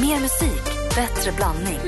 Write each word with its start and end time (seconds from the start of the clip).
Mer 0.00 0.20
musik, 0.20 0.64
bättre 0.94 1.32
blandning. 1.32 1.78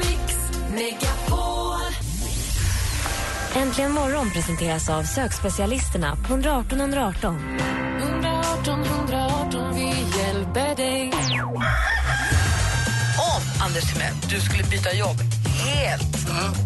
Äntligen 3.54 3.92
morgon 3.92 4.30
presenteras 4.30 4.88
av 4.88 5.02
sökspecialisterna 5.02 6.16
på 6.16 6.32
118 6.32 6.80
118. 6.80 7.58
118 8.02 8.84
118, 8.84 9.74
vi 9.74 9.86
hjälper 10.18 10.76
dig. 10.76 11.12
Om, 13.18 13.66
Anders 13.66 13.92
Timell, 13.92 14.14
du 14.30 14.40
skulle 14.40 14.64
byta 14.64 14.94
jobb 14.94 15.16
helt, 15.64 16.16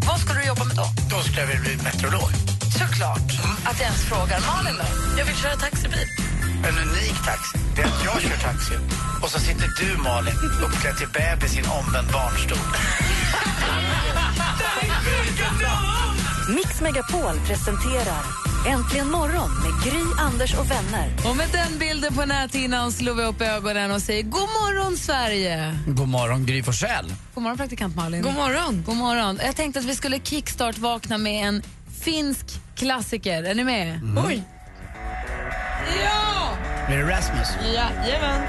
vad 0.06 0.20
skulle 0.20 0.40
du 0.40 0.46
jobba 0.46 0.64
med 0.64 0.76
då? 0.76 0.86
Då 1.10 1.22
skulle 1.22 1.40
jag 1.40 1.60
bli 1.60 1.76
meteorolog. 1.76 2.30
Såklart. 2.78 3.30
Att 3.64 3.80
jag 3.80 3.86
ens 3.86 4.04
frågar. 4.04 4.40
Malin 4.40 4.76
då? 4.78 5.18
Jag 5.18 5.24
vill 5.24 5.36
köra 5.36 5.56
taxibil. 5.56 6.23
En 6.68 6.78
unik 6.88 7.24
taxi, 7.24 7.58
det 7.76 7.82
är 7.82 7.86
att 7.86 8.04
jag 8.04 8.22
kör 8.22 8.36
taxi 8.36 8.74
och 9.22 9.30
så 9.30 9.38
sitter 9.38 9.68
du, 9.80 10.02
Malin, 10.02 10.34
uppklädd 10.64 10.96
till 10.96 11.08
bebis 11.08 11.56
i 11.56 11.58
en 11.58 11.66
omvänd 11.66 12.08
barnstol. 12.12 12.58
Mix 16.56 16.80
Megapol 16.80 17.40
presenterar 17.46 18.24
Äntligen 18.66 19.10
morgon 19.10 19.50
med 19.62 19.84
Gry, 19.84 20.02
Anders 20.18 20.54
och 20.54 20.70
vänner. 20.70 21.16
Och 21.30 21.36
med 21.36 21.48
den 21.52 21.78
bilden 21.78 22.14
på 22.14 22.24
näthinnan 22.26 22.92
slår 22.92 23.14
vi 23.14 23.24
upp 23.24 23.40
ögonen 23.40 23.90
och 23.90 24.02
säger 24.02 24.22
god 24.22 24.48
morgon 24.48 24.96
Sverige. 24.96 25.78
God 25.86 26.08
morgon, 26.08 26.46
Gry 26.46 26.62
Forssell. 26.62 27.14
God 27.34 27.42
morgon 27.42 27.58
praktikant 27.58 27.96
Malin. 27.96 28.22
God 28.22 28.34
morgon. 28.34 28.82
God 28.86 28.96
morgon. 28.96 29.38
Jag 29.44 29.56
tänkte 29.56 29.80
att 29.80 29.86
vi 29.86 29.94
skulle 29.94 30.18
kickstart-vakna 30.18 31.18
med 31.18 31.48
en 31.48 31.62
finsk 32.02 32.46
klassiker. 32.76 33.42
Är 33.42 33.54
ni 33.54 33.64
med? 33.64 34.00
Oj. 34.26 34.42
Ja! 36.04 36.23
Blir 36.86 36.96
det 36.98 37.10
Rasmus? 37.10 37.48
Jajamän. 37.74 38.40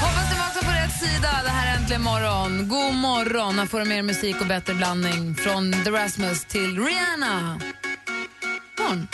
Hoppas 0.00 0.30
du 0.30 0.36
vaknar 0.38 0.62
på 0.62 0.70
rätt 0.70 0.92
sida. 1.00 1.28
Det 1.44 1.50
här 1.50 1.74
är 1.74 1.80
Äntligen 1.80 2.02
morgon. 2.02 2.68
God 2.68 2.94
morgon. 2.94 3.58
Här 3.58 3.66
får 3.66 3.80
du 3.80 3.84
mer 3.84 4.02
musik 4.02 4.40
och 4.40 4.46
bättre 4.46 4.74
blandning. 4.74 5.34
Från 5.34 5.72
The 5.72 5.90
Rasmus 5.90 6.44
till 6.44 6.84
Rihanna. 6.84 7.60
Morgon. 8.78 9.08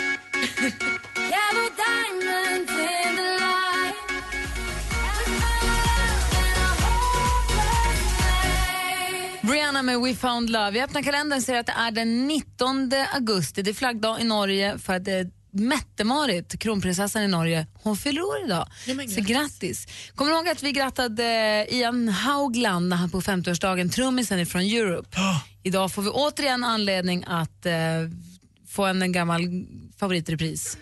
Brianna 9.43 9.83
med 9.83 10.01
We 10.01 10.15
found 10.15 10.51
love. 10.51 10.79
Jag 10.79 10.85
öppnar 10.85 11.03
kalendern 11.03 11.43
ser 11.43 11.55
att 11.59 11.67
det 11.67 11.73
är 11.73 11.91
den 11.91 12.27
19 12.27 12.93
augusti. 13.15 13.63
Det 13.63 13.71
är 13.71 13.75
flaggdag 13.75 14.21
i 14.21 14.25
Norge 14.25 14.79
för 14.79 14.95
att 14.95 15.05
det 15.05 15.13
är 15.13 15.31
Mette-Marit, 15.53 16.59
kronprinsessan 16.59 17.23
i 17.23 17.29
Norge, 17.29 17.67
hon 17.75 17.97
fyller 17.97 18.23
år 18.23 18.45
idag. 18.45 18.69
Så 19.15 19.21
grattis. 19.21 19.87
Kommer 20.15 20.31
du 20.31 20.37
ihåg 20.37 20.49
att 20.49 20.63
vi 20.63 20.73
grattade 20.73 21.67
Ian 21.71 22.09
Haugland 22.09 22.89
när 22.89 22.97
han 22.97 23.11
på 23.11 23.21
50-årsdagen, 23.21 23.91
trummisen 23.91 24.47
från 24.47 24.63
Europe. 24.63 25.17
Idag 25.63 25.93
får 25.93 26.03
vi 26.03 26.09
återigen 26.09 26.65
anledning 26.65 27.25
att 27.27 27.67
eh, 27.67 27.73
få 28.69 28.85
en, 28.85 29.03
en 29.03 29.13
gammal 29.13 29.43
favoritrepris. 29.99 30.79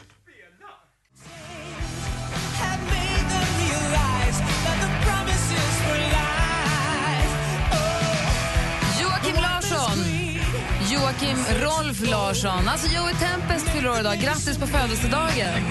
Joakim 11.18 11.38
Rolf 11.62 12.10
Larsson. 12.10 12.68
Alltså 12.68 12.86
Joey 12.96 13.14
Tempest 13.14 13.68
fyller 13.68 13.90
år 13.90 14.00
idag. 14.00 14.18
Grattis 14.18 14.58
på 14.58 14.66
födelsedagen. 14.66 15.64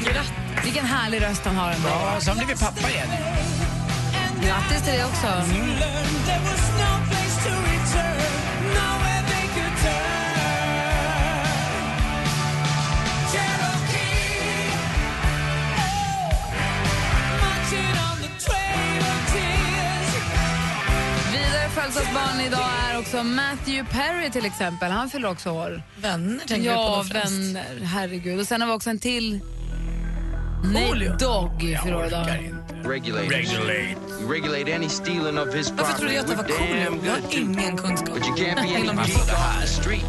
Vilken 0.63 0.85
härlig 0.85 1.21
röst 1.21 1.41
han 1.45 1.55
har 1.55 1.71
ändå. 1.71 1.89
Ja, 1.89 2.19
så 2.19 2.29
har 2.29 2.35
han 2.35 2.45
blivit 2.45 2.59
pappa 2.59 2.89
igen. 2.89 3.07
Grattis 4.41 4.83
till 4.83 4.93
det 4.93 5.05
också. 5.05 5.27
Födelsedagsbarn 21.75 22.41
idag 22.41 22.76
är 22.97 23.01
också 23.01 23.23
Matthew 23.23 23.89
Perry 23.91 24.29
till 24.31 24.45
exempel. 24.45 24.91
Han 24.91 25.09
fyller 25.09 25.29
också 25.29 25.49
år. 25.51 25.81
Vänner 26.01 26.39
tänker 26.47 26.71
Ja, 26.71 26.81
du 26.81 26.87
på 26.89 26.95
då 26.97 27.03
främst. 27.03 27.33
vänner. 27.55 27.79
Herregud. 27.85 28.39
Och 28.39 28.47
sen 28.47 28.61
har 28.61 28.67
vi 28.67 28.73
också 28.73 28.89
en 28.89 28.99
till. 28.99 29.39
Nate 30.63 31.15
Dogg 31.19 31.59
fyller 31.83 31.95
år 31.95 32.05
idag. 32.07 32.53
Regulate. 32.85 33.27
Regulate. 33.35 33.95
You 34.21 34.31
regulate 34.33 34.75
any 34.75 34.89
stealing 34.89 35.37
of 35.39 35.53
his 35.55 35.71
Varför 35.71 35.97
trodde 35.99 36.13
property. 36.13 36.15
jag 36.15 36.21
att 36.23 36.27
det 36.29 36.35
var 36.35 36.43
We're 36.43 36.83
damn 36.85 36.99
Coolio? 36.99 37.05
Jag 37.05 37.11
har 37.13 37.21
good 37.21 37.31
to 37.31 37.37
ingen 37.37 37.77
kunskap. 37.77 38.13
But 38.15 38.27
you 38.27 38.35
can't 38.35 38.55
be 38.55 38.61
any 38.61 38.83
Inom 38.83 38.97
geek 38.97 39.17
off 39.17 39.61
the 39.61 39.67
street. 39.67 40.05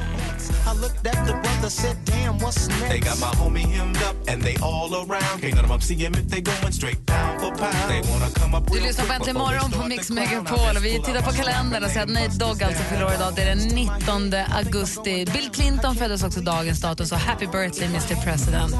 I 0.68 0.72
looked 0.74 1.06
at 1.06 1.26
the 1.26 1.32
brother, 1.32 1.70
said, 1.70 1.96
damn, 2.04 2.38
what's 2.40 2.68
next? 2.68 2.88
They 2.90 3.00
got 3.00 3.18
my 3.20 3.32
homie 3.40 3.66
hemmed 3.76 4.02
up 4.08 4.16
and 4.28 4.42
they 4.42 4.56
all 4.62 4.94
around. 4.94 5.40
Can't 5.40 5.54
none 5.54 5.64
of 5.64 5.70
them 5.70 5.80
see 5.80 5.94
him 5.94 6.12
if 6.12 6.28
they 6.28 6.42
going 6.42 6.72
straight 6.72 7.06
pound 7.06 7.40
for 7.40 7.50
pound. 7.56 7.90
They 7.90 8.02
wanna 8.10 8.30
come 8.40 8.54
up 8.54 8.66
Du 8.66 8.74
real 8.74 8.86
lyssnar 8.86 9.04
på 9.04 9.12
quick 9.12 9.28
Äntligen 9.28 9.34
before 9.34 9.48
they 9.48 9.58
morgon 9.58 9.70
på 9.70 9.76
start 9.76 9.88
Mix. 9.88 10.10
Megapol. 10.10 10.76
och 10.76 10.84
Vi 10.84 11.02
tittar 11.02 11.22
på 11.22 11.32
kalendern 11.32 11.84
och 11.84 11.90
ser 11.90 12.02
att 12.02 12.08
Nate 12.08 12.36
Dogg 12.38 12.62
alltså 12.62 12.82
fyller 12.82 13.04
år 13.04 13.12
idag. 13.14 13.32
Det 13.36 13.42
är 13.42 13.56
den 13.56 13.58
19 13.58 14.34
augusti. 14.58 15.24
Bill 15.32 15.50
Clinton 15.52 15.94
föddes 15.96 16.22
också 16.22 16.40
dagens 16.40 16.80
datum, 16.80 17.06
så 17.06 17.16
happy 17.16 17.46
birthday 17.46 17.86
Mr 17.86 18.24
President. 18.24 18.74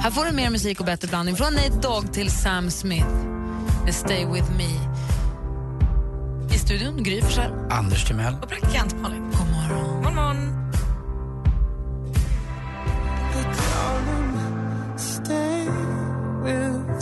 Här 0.00 0.10
får 0.10 0.24
du 0.24 0.32
mer 0.32 0.50
musik 0.50 0.80
och 0.80 0.86
bättre 0.86 1.08
blandning. 1.08 1.36
Från 1.36 1.54
Nate 1.54 1.78
Dogg 1.82 2.12
till 2.12 2.30
Sam 2.30 2.70
Smith 2.70 3.06
med 3.84 3.94
Stay 3.94 4.26
With 4.26 4.50
Me. 4.50 4.70
I 6.54 6.58
studion, 6.58 7.02
Gry 7.02 7.22
Forssell. 7.22 7.52
Anders 7.70 8.04
Timell. 8.04 8.34
Och 8.42 8.48
praktikant 8.48 8.96
Malin. 9.02 9.33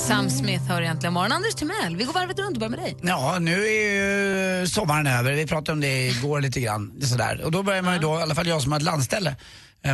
Sam 0.09 0.31
Smith 0.31 0.65
hör 0.65 0.83
egentligen 0.83 1.13
morgon. 1.13 1.33
Anders 1.33 1.55
Timell, 1.55 1.97
vi 1.97 2.05
går 2.05 2.13
varvet 2.13 2.39
runt 2.39 2.57
och 2.57 2.61
börjar 2.61 2.71
med 2.71 2.79
dig. 2.79 2.97
Ja, 3.03 3.39
nu 3.41 3.67
är 3.67 4.61
ju 4.61 4.67
sommaren 4.67 5.07
över. 5.07 5.33
Vi 5.33 5.47
pratade 5.47 5.73
om 5.73 5.81
det 5.81 6.09
igår 6.09 6.41
lite 6.41 6.61
grann. 6.61 6.93
Sådär. 7.03 7.41
Och 7.45 7.51
då 7.53 7.63
börjar 7.63 7.83
man 7.83 7.95
ju 7.95 8.01
då, 8.01 8.19
i 8.19 8.23
alla 8.23 8.35
fall 8.35 8.47
jag 8.47 8.63
som 8.63 8.73
har 8.73 8.79
ett 8.79 8.85
landställe, 8.85 9.37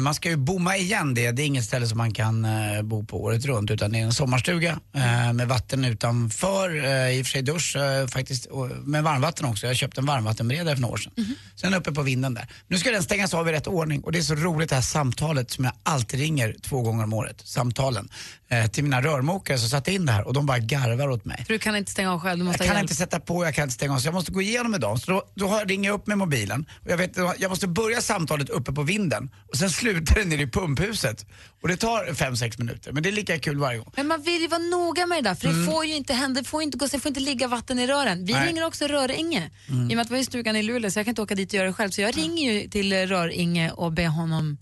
man 0.00 0.14
ska 0.14 0.28
ju 0.28 0.36
bomma 0.36 0.76
igen 0.76 1.14
det. 1.14 1.30
Det 1.30 1.42
är 1.42 1.46
inget 1.46 1.64
ställe 1.64 1.86
som 1.86 1.98
man 1.98 2.12
kan 2.14 2.44
eh, 2.44 2.82
bo 2.82 3.04
på 3.04 3.22
året 3.22 3.44
runt 3.44 3.70
utan 3.70 3.92
det 3.92 3.98
är 3.98 4.02
en 4.02 4.12
sommarstuga 4.12 4.78
eh, 4.94 5.32
med 5.32 5.48
vatten 5.48 5.84
utanför, 5.84 6.84
eh, 6.84 7.10
i 7.18 7.22
och 7.22 7.26
för 7.26 7.30
sig 7.30 7.42
dusch 7.42 7.76
eh, 7.76 8.06
faktiskt, 8.06 8.46
och 8.46 8.68
med 8.84 9.02
varmvatten 9.02 9.46
också. 9.46 9.66
Jag 9.66 9.76
köpte 9.76 10.00
en 10.00 10.06
varmvattenberedare 10.06 10.74
för 10.76 10.80
några 10.82 10.92
år 10.94 10.96
sedan. 10.98 11.12
Sen 11.56 11.74
uppe 11.74 11.92
på 11.92 12.02
vinden 12.02 12.34
där. 12.34 12.46
Nu 12.68 12.78
ska 12.78 12.90
den 12.90 13.02
stängas 13.02 13.34
av 13.34 13.48
i 13.48 13.52
rätt 13.52 13.66
ordning 13.66 14.00
och 14.00 14.12
det 14.12 14.18
är 14.18 14.22
så 14.22 14.34
roligt 14.34 14.68
det 14.68 14.74
här 14.74 14.82
samtalet 14.82 15.50
som 15.50 15.64
jag 15.64 15.72
alltid 15.82 16.20
ringer 16.20 16.56
två 16.62 16.82
gånger 16.82 17.04
om 17.04 17.12
året, 17.12 17.40
samtalen, 17.44 18.08
eh, 18.48 18.66
till 18.66 18.84
mina 18.84 19.02
rörmokare 19.02 19.58
som 19.58 19.68
satte 19.68 19.92
in 19.92 20.06
det 20.06 20.12
här 20.12 20.26
och 20.26 20.32
de 20.34 20.46
bara 20.46 20.58
garvar 20.58 21.08
åt 21.08 21.24
mig. 21.24 21.44
För 21.46 21.52
du 21.52 21.58
kan 21.58 21.76
inte 21.76 21.90
stänga 21.92 22.12
av 22.12 22.20
själv, 22.20 22.38
du 22.38 22.44
måste 22.44 22.62
Jag 22.64 22.68
kan 22.68 22.76
hjälp. 22.76 22.84
inte 22.90 22.94
sätta 22.94 23.20
på, 23.20 23.44
jag 23.44 23.54
kan 23.54 23.62
inte 23.62 23.74
stänga 23.74 23.94
av, 23.94 23.98
så 23.98 24.06
jag 24.06 24.14
måste 24.14 24.32
gå 24.32 24.42
igenom 24.42 24.70
med 24.70 24.80
dem. 24.80 24.98
Så 24.98 25.10
då, 25.10 25.22
då 25.34 25.48
har- 25.48 25.64
ringer 25.66 25.88
jag 25.90 25.94
upp 25.94 26.06
med 26.06 26.18
mobilen 26.18 26.66
och 26.84 26.90
jag 26.90 26.96
vet 26.96 27.16
jag 27.38 27.48
måste 27.50 27.66
börja 27.66 28.00
samtalet 28.00 28.48
uppe 28.48 28.72
på 28.72 28.82
vinden 28.82 29.30
och 29.52 29.56
sen 29.58 29.70
slutar 29.78 30.14
det 30.14 30.24
nere 30.24 30.42
i 30.42 30.46
pumphuset. 30.46 31.26
Och 31.62 31.68
det 31.68 31.76
tar 31.76 32.14
fem 32.14 32.36
sex 32.36 32.58
minuter, 32.58 32.92
men 32.92 33.02
det 33.02 33.08
är 33.08 33.12
lika 33.12 33.38
kul 33.38 33.58
varje 33.58 33.78
gång. 33.78 33.92
Men 33.96 34.06
man 34.06 34.22
vill 34.22 34.40
ju 34.40 34.48
vara 34.48 34.58
noga 34.60 35.06
med 35.06 35.18
det 35.24 35.28
där, 35.30 35.34
för 35.34 35.48
det 35.48 35.66
får 35.72 35.84
ju 35.86 35.94
inte 35.94 36.14
hända, 36.14 36.40
det 36.40 36.48
får 36.48 36.62
inte 36.62 36.78
gå, 36.78 36.86
det 36.86 37.00
får 37.00 37.08
inte 37.08 37.20
ligga 37.20 37.48
vatten 37.48 37.78
i 37.78 37.86
rören. 37.86 38.24
Vi 38.24 38.32
Nej. 38.32 38.48
ringer 38.48 38.66
också 38.66 38.86
Rör-Inge, 38.86 39.50
i 39.68 39.72
och 39.72 39.76
med 39.76 40.00
att 40.00 40.10
vi 40.10 40.14
har 40.14 40.18
ju 40.18 40.24
stugan 40.24 40.56
i 40.56 40.62
Luleå 40.62 40.90
så 40.90 40.98
jag 40.98 41.06
kan 41.06 41.10
inte 41.12 41.22
åka 41.22 41.34
dit 41.34 41.48
och 41.48 41.54
göra 41.54 41.66
det 41.66 41.72
själv. 41.72 41.90
Så 41.90 42.00
jag 42.00 42.16
ringer 42.16 42.52
ju 42.52 42.68
till 42.68 42.92
Rör-Inge 43.06 43.70
och 43.70 43.92
ber 43.92 44.06
honom 44.06 44.58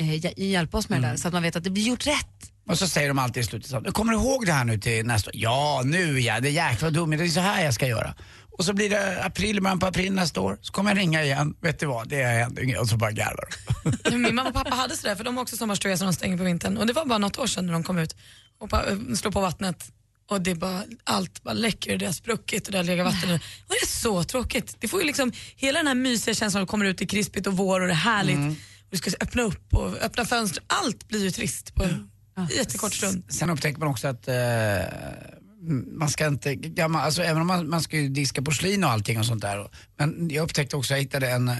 eh, 0.00 0.06
hj- 0.06 0.32
hjälpa 0.36 0.78
oss 0.78 0.88
med 0.88 1.02
det 1.02 1.08
där 1.08 1.16
så 1.16 1.28
att 1.28 1.34
man 1.34 1.42
vet 1.42 1.56
att 1.56 1.64
det 1.64 1.70
blir 1.70 1.82
gjort 1.82 2.06
rätt. 2.06 2.52
Och 2.68 2.78
så 2.78 2.88
säger 2.88 3.08
de 3.08 3.18
alltid 3.18 3.42
i 3.42 3.46
slutet 3.46 3.70
så, 3.70 3.80
kommer 3.80 4.12
du 4.12 4.18
ihåg 4.18 4.46
det 4.46 4.52
här 4.52 4.64
nu 4.64 4.78
till 4.78 5.06
nästa? 5.06 5.30
Ja, 5.34 5.82
nu 5.84 6.20
ja, 6.20 6.40
det 6.40 6.48
är 6.48 6.52
jäkla 6.52 6.90
dumt, 6.90 7.10
det 7.16 7.24
är 7.24 7.28
så 7.28 7.40
här 7.40 7.64
jag 7.64 7.74
ska 7.74 7.86
göra. 7.86 8.14
Och 8.58 8.64
så 8.64 8.72
blir 8.72 8.90
det 8.90 9.24
april, 9.24 9.62
början 9.62 9.78
på 9.78 9.86
april 9.86 10.12
nästa 10.12 10.40
år, 10.40 10.58
så 10.60 10.72
kommer 10.72 10.90
jag 10.90 10.98
ringa 10.98 11.24
igen, 11.24 11.54
vet 11.60 11.80
du 11.80 11.86
vad, 11.86 12.08
det 12.08 12.24
händer 12.24 12.62
inget, 12.62 12.80
och 12.80 12.88
så 12.88 12.96
bara 12.96 13.10
garvar. 13.10 13.48
Min 14.10 14.34
mamma 14.34 14.48
och 14.48 14.54
pappa 14.54 14.74
hade 14.74 14.96
sådär, 14.96 15.14
för 15.14 15.24
de 15.24 15.36
har 15.36 15.42
också 15.42 15.56
sommarstuga 15.56 15.96
som 15.96 16.06
de 16.06 16.12
stänger 16.12 16.36
på 16.36 16.44
vintern. 16.44 16.76
Och 16.76 16.86
det 16.86 16.92
var 16.92 17.04
bara 17.04 17.18
något 17.18 17.38
år 17.38 17.46
sedan 17.46 17.66
när 17.66 17.72
de 17.72 17.82
kom 17.82 17.98
ut 17.98 18.16
och 18.58 18.72
äh, 18.72 19.14
slog 19.14 19.32
på 19.32 19.40
vattnet 19.40 19.92
och 20.30 20.40
det 20.40 20.54
bara, 20.54 20.84
allt 21.04 21.42
bara 21.42 21.54
läcker 21.54 21.92
och 21.92 21.98
det 21.98 22.06
har 22.06 22.12
spruckit 22.12 22.66
och 22.66 22.72
det 22.72 22.78
har 22.78 22.84
legat 22.84 23.06
vatten. 23.06 23.34
Och 23.34 23.40
det 23.68 23.82
är 23.82 23.86
så 23.86 24.24
tråkigt. 24.24 24.76
Det 24.78 24.88
får 24.88 25.00
ju 25.00 25.06
liksom, 25.06 25.32
hela 25.56 25.78
den 25.78 25.86
här 25.86 25.94
mysiga 25.94 26.34
känslan 26.34 26.62
att 26.62 26.68
komma 26.68 26.86
ut 26.86 27.02
i 27.02 27.06
krispigt 27.06 27.46
och 27.46 27.56
vår 27.56 27.80
och 27.80 27.86
det 27.86 27.92
är 27.92 27.96
härligt. 27.96 28.38
Och 28.38 28.90
du 28.90 28.96
ska 28.96 29.10
öppna 29.20 29.42
upp 29.42 29.74
och 29.74 29.96
öppna 29.96 30.24
fönster. 30.24 30.62
Allt 30.66 31.08
blir 31.08 31.24
ju 31.24 31.30
trist 31.30 31.74
på 31.74 31.84
en 31.84 32.10
jättekort 32.56 32.94
stund. 32.94 33.24
Sen 33.28 33.50
upptäcker 33.50 33.78
man 33.78 33.88
också 33.88 34.08
att 34.08 34.28
eh, 34.28 34.34
man 35.98 36.08
ska 36.08 36.26
inte, 36.26 36.56
ja, 36.76 36.88
man, 36.88 37.02
alltså, 37.02 37.22
även 37.22 37.40
om 37.40 37.46
man, 37.46 37.68
man 37.70 37.82
ska 37.82 37.96
ju 37.96 38.08
diska 38.08 38.42
porslin 38.42 38.84
och 38.84 38.90
allting 38.90 39.18
och 39.18 39.26
sånt 39.26 39.42
där. 39.42 39.58
Och, 39.58 39.70
men 39.96 40.28
jag 40.32 40.42
upptäckte 40.44 40.76
också, 40.76 40.94
jag 40.94 41.00
hittade 41.00 41.30
en, 41.30 41.48
eh, 41.48 41.56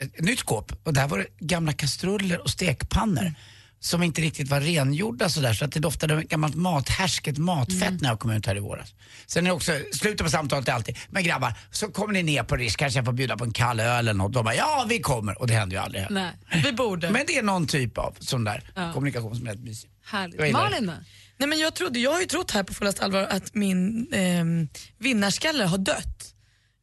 ett, 0.00 0.20
nytt 0.20 0.38
skåp 0.38 0.72
och 0.82 0.94
där 0.94 1.08
var 1.08 1.18
det 1.18 1.26
gamla 1.46 1.72
kastruller 1.72 2.40
och 2.40 2.50
stekpannor. 2.50 3.34
som 3.80 4.02
inte 4.02 4.20
riktigt 4.20 4.48
var 4.48 4.60
rengjorda 4.60 5.28
sådär 5.28 5.52
så 5.52 5.64
att 5.64 5.72
det 5.72 5.80
doftade 5.80 6.22
gammalt 6.22 6.54
mathärsket 6.54 7.38
matfett 7.38 8.00
när 8.00 8.08
jag 8.08 8.18
kom 8.20 8.30
ut 8.30 8.46
här 8.46 8.56
i 8.56 8.60
våras. 8.60 8.94
Sen 9.26 9.44
är 9.46 9.50
det 9.50 9.54
också, 9.54 9.72
slutet 9.92 10.24
på 10.26 10.30
samtalet 10.30 10.68
är 10.68 10.72
alltid, 10.72 10.96
men 11.10 11.22
grabbar, 11.24 11.54
så 11.70 11.88
kommer 11.88 12.12
ni 12.12 12.22
ner 12.22 12.42
på 12.42 12.56
Rish, 12.56 12.76
kanske 12.76 12.98
jag 12.98 13.04
får 13.06 13.12
bjuda 13.12 13.36
på 13.36 13.44
en 13.44 13.52
kall 13.52 13.80
öl 13.80 13.98
eller 13.98 14.14
något. 14.14 14.32
De 14.32 14.44
bara, 14.44 14.54
ja 14.54 14.86
vi 14.88 14.98
kommer. 15.00 15.40
Och 15.40 15.46
det 15.46 15.54
händer 15.54 15.76
ju 15.76 15.82
aldrig 15.82 16.02
heller. 16.02 16.32
Nej, 16.50 16.62
Vi 16.64 16.72
borde. 16.72 17.10
Men 17.10 17.24
det 17.26 17.38
är 17.38 17.42
någon 17.42 17.66
typ 17.66 17.98
av 17.98 18.16
sån 18.20 18.44
där 18.44 18.70
Ja. 18.74 18.92
kommunikation 18.92 19.36
som 19.36 19.46
är 19.46 19.50
rätt 19.50 19.60
mysig. 19.60 19.90
Jag 20.10 20.18
härligt. 20.18 20.52
Malin 20.52 20.86
då? 20.86 20.92
Nej, 21.36 21.48
men 21.48 21.58
jag, 21.58 21.74
trodde, 21.74 21.98
jag 21.98 22.12
har 22.12 22.20
ju 22.20 22.26
trott 22.26 22.50
här 22.50 22.62
på 22.62 22.74
fullaste 22.74 23.04
allvar 23.04 23.22
att 23.22 23.54
min 23.54 24.12
eh, 24.12 24.44
vinnarskalle 24.98 25.64
har 25.64 25.78
dött. 25.78 26.34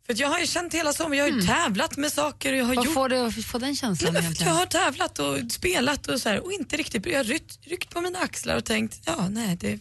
För 0.05 0.13
att 0.13 0.19
jag 0.19 0.27
har 0.27 0.39
ju 0.39 0.47
känt 0.47 0.73
hela 0.73 0.93
sommaren, 0.93 1.17
jag 1.17 1.25
har 1.25 1.39
ju 1.41 1.47
tävlat 1.47 1.97
med 1.97 2.11
saker 2.11 2.51
och 2.53 2.59
jag 2.59 2.65
har 2.65 2.75
Vad 2.75 2.85
gjort 2.85 2.93
får 2.93 3.09
du 3.09 3.17
att 3.17 3.45
få 3.45 3.57
den 3.57 3.67
Nej, 3.69 3.75
känslan 3.75 4.13
men 4.13 4.23
för 4.23 4.31
att 4.31 4.41
jag 4.41 4.47
har 4.53 4.65
tävlat 4.65 5.19
och 5.19 5.37
spelat 5.51 6.07
och 6.07 6.21
så 6.21 6.29
här, 6.29 6.39
och 6.45 6.51
inte 6.51 6.77
riktigt, 6.77 7.05
jag 7.05 7.17
har 7.19 7.23
ryckt, 7.23 7.59
ryckt 7.67 7.89
på 7.89 8.01
mina 8.01 8.19
axlar 8.19 8.57
och 8.57 8.65
tänkt, 8.65 8.99
ja 9.05 9.29
nej 9.29 9.57
det, 9.59 9.79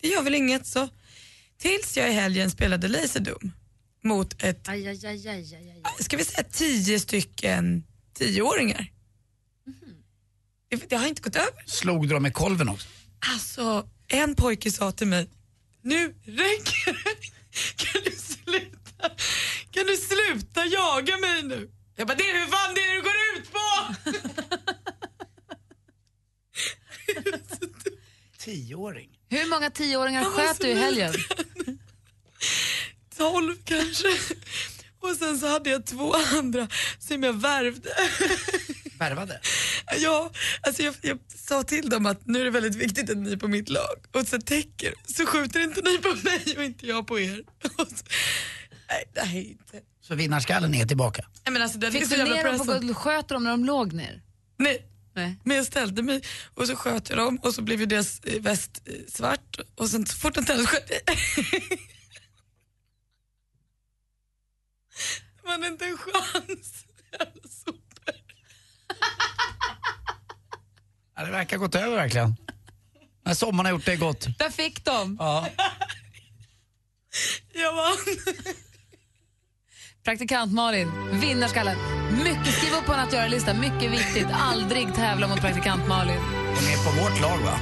det 0.00 0.08
gör 0.08 0.22
väl 0.22 0.34
inget 0.34 0.66
så. 0.66 0.88
Tills 1.58 1.96
jag 1.96 2.10
i 2.10 2.12
helgen 2.12 2.50
spelade 2.50 2.88
Laserdom 2.88 3.52
mot 4.04 4.42
ett, 4.42 4.68
Aj, 4.68 4.88
aj, 4.88 5.06
aj, 5.06 5.28
aj, 5.28 5.54
aj, 5.54 5.82
aj. 5.84 6.04
ska 6.04 6.16
vi 6.16 6.24
säga 6.24 6.44
tio 6.52 7.00
stycken 7.00 7.84
tioåringar. 8.14 8.92
Det, 10.68 10.88
det 10.90 10.96
har 10.96 11.06
inte 11.06 11.22
gått 11.22 11.36
över. 11.36 11.64
Slog 11.66 12.08
du 12.08 12.14
dem 12.14 12.26
i 12.26 12.30
kolven 12.30 12.68
också? 12.68 12.88
Alltså, 13.32 13.88
en 14.08 14.34
pojke 14.34 14.70
sa 14.70 14.92
till 14.92 15.06
mig, 15.06 15.30
nu 15.82 16.14
räcker 16.24 16.92
det. 17.04 17.16
Kan 17.76 18.02
du 18.04 18.10
sluta? 18.10 19.10
Kan 19.70 19.86
du 19.86 19.96
sluta 19.96 20.66
jaga 20.66 21.16
mig 21.18 21.42
nu? 21.42 21.70
Jag 21.96 22.06
bara, 22.06 22.14
det 22.14 22.30
är 22.30 22.34
hur 22.40 22.46
fan 22.46 22.74
det 22.74 22.80
är 22.80 22.94
det 22.94 23.00
går 23.00 23.12
ut 23.36 23.52
på! 23.52 23.94
Tioåring? 28.38 29.10
Hur 29.30 29.50
många 29.50 29.70
tioåringar 29.70 30.24
sköt 30.24 30.60
du 30.60 30.68
i 30.68 30.74
helgen? 30.74 31.14
Tolv 33.16 33.56
kanske. 33.64 34.08
Och 35.00 35.16
sen 35.16 35.38
så 35.38 35.46
hade 35.46 35.70
jag 35.70 35.86
två 35.86 36.14
andra 36.14 36.68
som 36.98 37.22
jag 37.22 37.32
värvde. 37.32 37.90
Värvade? 38.98 39.40
Ja, 39.96 40.30
alltså 40.60 40.82
jag, 40.82 40.94
jag 41.00 41.18
sa 41.28 41.62
till 41.62 41.88
dem 41.88 42.06
att 42.06 42.26
nu 42.26 42.40
är 42.40 42.44
det 42.44 42.50
väldigt 42.50 42.74
viktigt 42.74 43.10
att 43.10 43.16
ni 43.16 43.32
är 43.32 43.36
på 43.36 43.48
mitt 43.48 43.68
lag 43.68 44.06
och 44.12 44.26
så 44.26 44.40
täcker 44.40 44.94
så 45.16 45.26
skjuter 45.26 45.60
inte 45.60 45.80
ni 45.80 45.98
på 45.98 46.08
mig 46.08 46.54
och 46.56 46.64
inte 46.64 46.86
jag 46.86 47.06
på 47.06 47.18
er. 47.20 47.44
Och 47.76 47.88
så, 47.88 48.04
nej, 48.88 49.08
är 49.14 49.40
inte... 49.50 49.80
Så 50.00 50.14
vinnarskallen 50.14 50.74
är 50.74 50.86
tillbaka? 50.86 51.24
Nej, 51.44 51.52
men 51.52 51.62
alltså, 51.62 51.78
det 51.78 51.86
är 51.86 51.90
Fick 51.90 52.10
du 52.10 52.16
ner 52.16 52.44
dem 52.44 52.58
på 52.58 52.64
golvet? 52.64 52.96
Sköt 52.96 53.28
dem 53.28 53.44
när 53.44 53.50
de 53.50 53.64
låg 53.64 53.92
ner? 53.92 54.22
Nej, 54.56 54.86
Nej. 55.14 55.36
men 55.44 55.56
jag 55.56 55.66
ställde 55.66 56.02
mig 56.02 56.22
och 56.54 56.66
så 56.66 56.76
sköt 56.76 57.10
jag 57.10 57.18
dem 57.18 57.38
och 57.42 57.54
så 57.54 57.62
blev 57.62 57.80
ju 57.80 57.86
deras 57.86 58.20
eh, 58.20 58.40
väst 58.42 58.82
eh, 58.84 58.94
svart 59.08 59.60
och 59.74 59.88
sen 59.88 60.06
så 60.06 60.16
fort 60.16 60.34
den 60.34 60.44
tändes 60.44 60.66
sköt 60.66 60.90
jag. 60.90 61.16
Det 65.42 65.58
var 65.58 65.66
inte 65.66 65.84
en 65.84 65.98
chans. 65.98 66.84
Jävla 67.12 67.48
sopor. 67.48 68.14
Ja, 71.18 71.24
det 71.24 71.30
verkar 71.30 71.56
ha 71.56 71.64
gått 71.64 71.74
över 71.74 71.96
verkligen. 71.96 72.36
När 73.24 73.34
sommaren 73.34 73.66
har 73.66 73.72
gjort 73.72 73.84
det 73.84 73.96
gott. 73.96 74.26
Där 74.38 74.50
fick 74.50 74.84
de! 74.84 75.16
Ja. 75.20 75.48
Jag 77.54 77.72
vann. 77.74 77.96
Praktikant 80.04 80.52
Malin, 80.52 80.92
vinnarskallen. 81.20 81.76
Mycket, 82.24 82.54
skriv 82.54 82.72
upp 82.74 82.84
på 82.86 82.92
en 82.92 83.00
att 83.00 83.12
göra-lista, 83.12 83.54
mycket 83.54 83.92
viktigt. 83.92 84.26
Aldrig 84.32 84.94
tävla 84.94 85.28
mot 85.28 85.40
praktikant 85.40 85.88
Malin. 85.88 86.18
Hon 86.18 86.54
är 86.54 86.84
på 86.84 87.02
vårt 87.02 87.20
lag 87.20 87.38
va? 87.38 87.58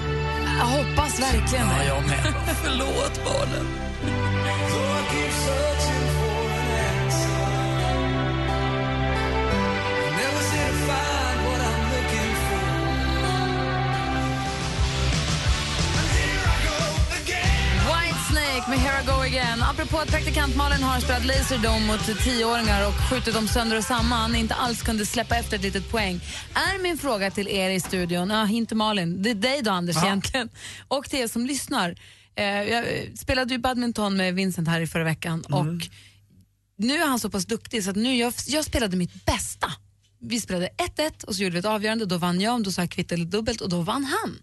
Jag 0.58 0.66
hoppas 0.66 1.20
verkligen 1.20 1.66
Ja, 1.68 1.78
det. 1.78 1.84
jag 1.86 2.06
med. 2.06 2.34
Förlåt 2.64 3.24
barnen. 3.24 3.66
Whitesnake 18.56 18.70
med 18.70 18.78
Here 18.78 19.02
I 19.02 19.06
Go 19.06 19.12
Again. 19.12 19.62
Apropå 19.62 19.98
att 19.98 20.08
praktikant 20.08 20.56
Malin 20.56 20.82
har 20.82 21.00
spelat 21.00 21.24
Laserdome 21.24 21.86
mot 21.86 22.24
tioåringar 22.24 22.88
och 22.88 22.94
skjutit 22.94 23.34
dem 23.34 23.48
sönder 23.48 23.78
och 23.78 23.84
samman, 23.84 24.34
inte 24.34 24.54
alls 24.54 24.82
kunde 24.82 25.06
släppa 25.06 25.36
efter 25.36 25.56
ett 25.56 25.62
litet 25.62 25.90
poäng. 25.90 26.20
Är 26.54 26.82
min 26.82 26.98
fråga 26.98 27.30
till 27.30 27.48
er 27.48 27.70
i 27.70 27.80
studion, 27.80 28.30
ja, 28.30 28.48
inte 28.48 28.74
Malin, 28.74 29.22
det 29.22 29.30
är 29.30 29.34
dig 29.34 29.62
då 29.62 29.70
Anders 29.70 29.96
egentligen, 29.96 30.48
och 30.88 31.10
till 31.10 31.18
er 31.18 31.28
som 31.28 31.46
lyssnar. 31.46 31.96
Eh, 32.36 32.44
jag 32.44 32.84
spelade 33.18 33.54
ju 33.54 33.58
badminton 33.58 34.16
med 34.16 34.34
Vincent 34.34 34.68
här 34.68 34.80
i 34.80 34.86
förra 34.86 35.04
veckan 35.04 35.40
och 35.40 35.66
nu 36.78 36.94
är 36.94 37.06
han 37.06 37.20
så 37.20 37.30
pass 37.30 37.46
duktig 37.46 37.84
så 37.84 37.90
att 37.90 37.96
nu 37.96 38.16
jag, 38.16 38.32
jag 38.46 38.64
spelade 38.64 38.96
mitt 38.96 39.24
bästa. 39.24 39.72
Vi 40.20 40.40
spelade 40.40 40.68
1-1 40.96 41.24
och 41.24 41.34
så 41.34 41.42
gjorde 41.42 41.52
vi 41.52 41.58
ett 41.58 41.64
avgörande, 41.64 42.06
då 42.06 42.18
vann 42.18 42.40
jag, 42.40 42.54
och 42.54 42.62
då 42.62 42.72
sa 42.72 42.82
jag 42.82 42.90
kvitt 42.90 43.12
eller 43.12 43.24
dubbelt 43.24 43.60
och 43.60 43.68
då 43.68 43.80
vann 43.80 44.04
han. 44.04 44.38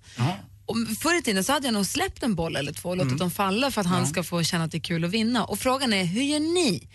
Och 0.65 0.75
förr 0.99 1.19
i 1.19 1.21
tiden 1.21 1.43
så 1.43 1.51
hade 1.53 1.67
jag 1.67 1.73
nog 1.73 1.85
släppt 1.85 2.23
en 2.23 2.35
boll 2.35 2.55
eller 2.55 2.73
två 2.73 2.89
och 2.89 2.97
låtit 2.97 3.17
dem 3.17 3.31
falla 3.31 3.71
för 3.71 3.81
att 3.81 3.87
han 3.87 4.07
ska 4.07 4.23
få 4.23 4.43
känna 4.43 4.63
att 4.63 4.71
det 4.71 4.77
är 4.77 4.81
kul 4.81 5.03
att 5.05 5.11
vinna. 5.11 5.45
Och 5.45 5.59
frågan 5.59 5.93
är, 5.93 6.03
hur 6.05 6.21
gör 6.23 6.39
ni? 6.39 6.87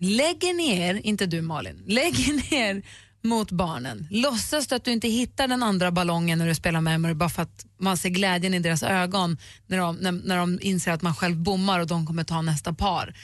Lägger 0.00 0.54
ni 0.54 0.78
er, 0.80 1.00
inte 1.04 1.26
du 1.26 1.40
Malin, 1.42 1.82
lägger 1.86 2.32
ni 2.32 2.56
er 2.56 2.82
mot 3.22 3.50
barnen? 3.50 4.06
Låtsas 4.10 4.66
du 4.66 4.74
att 4.74 4.84
du 4.84 4.90
inte 4.92 5.08
hittar 5.08 5.48
den 5.48 5.62
andra 5.62 5.90
ballongen 5.92 6.38
när 6.38 6.46
du 6.46 6.54
spelar 6.54 6.80
memory 6.80 7.14
bara 7.14 7.28
för 7.28 7.42
att 7.42 7.66
man 7.80 7.96
ser 7.96 8.08
glädjen 8.08 8.54
i 8.54 8.58
deras 8.58 8.82
ögon 8.82 9.38
när 9.66 9.78
de, 9.78 9.96
när, 9.96 10.12
när 10.12 10.36
de 10.36 10.58
inser 10.62 10.92
att 10.92 11.02
man 11.02 11.14
själv 11.14 11.36
bommar 11.36 11.80
och 11.80 11.86
de 11.86 12.06
kommer 12.06 12.24
ta 12.24 12.42
nästa 12.42 12.72
par? 12.72 13.14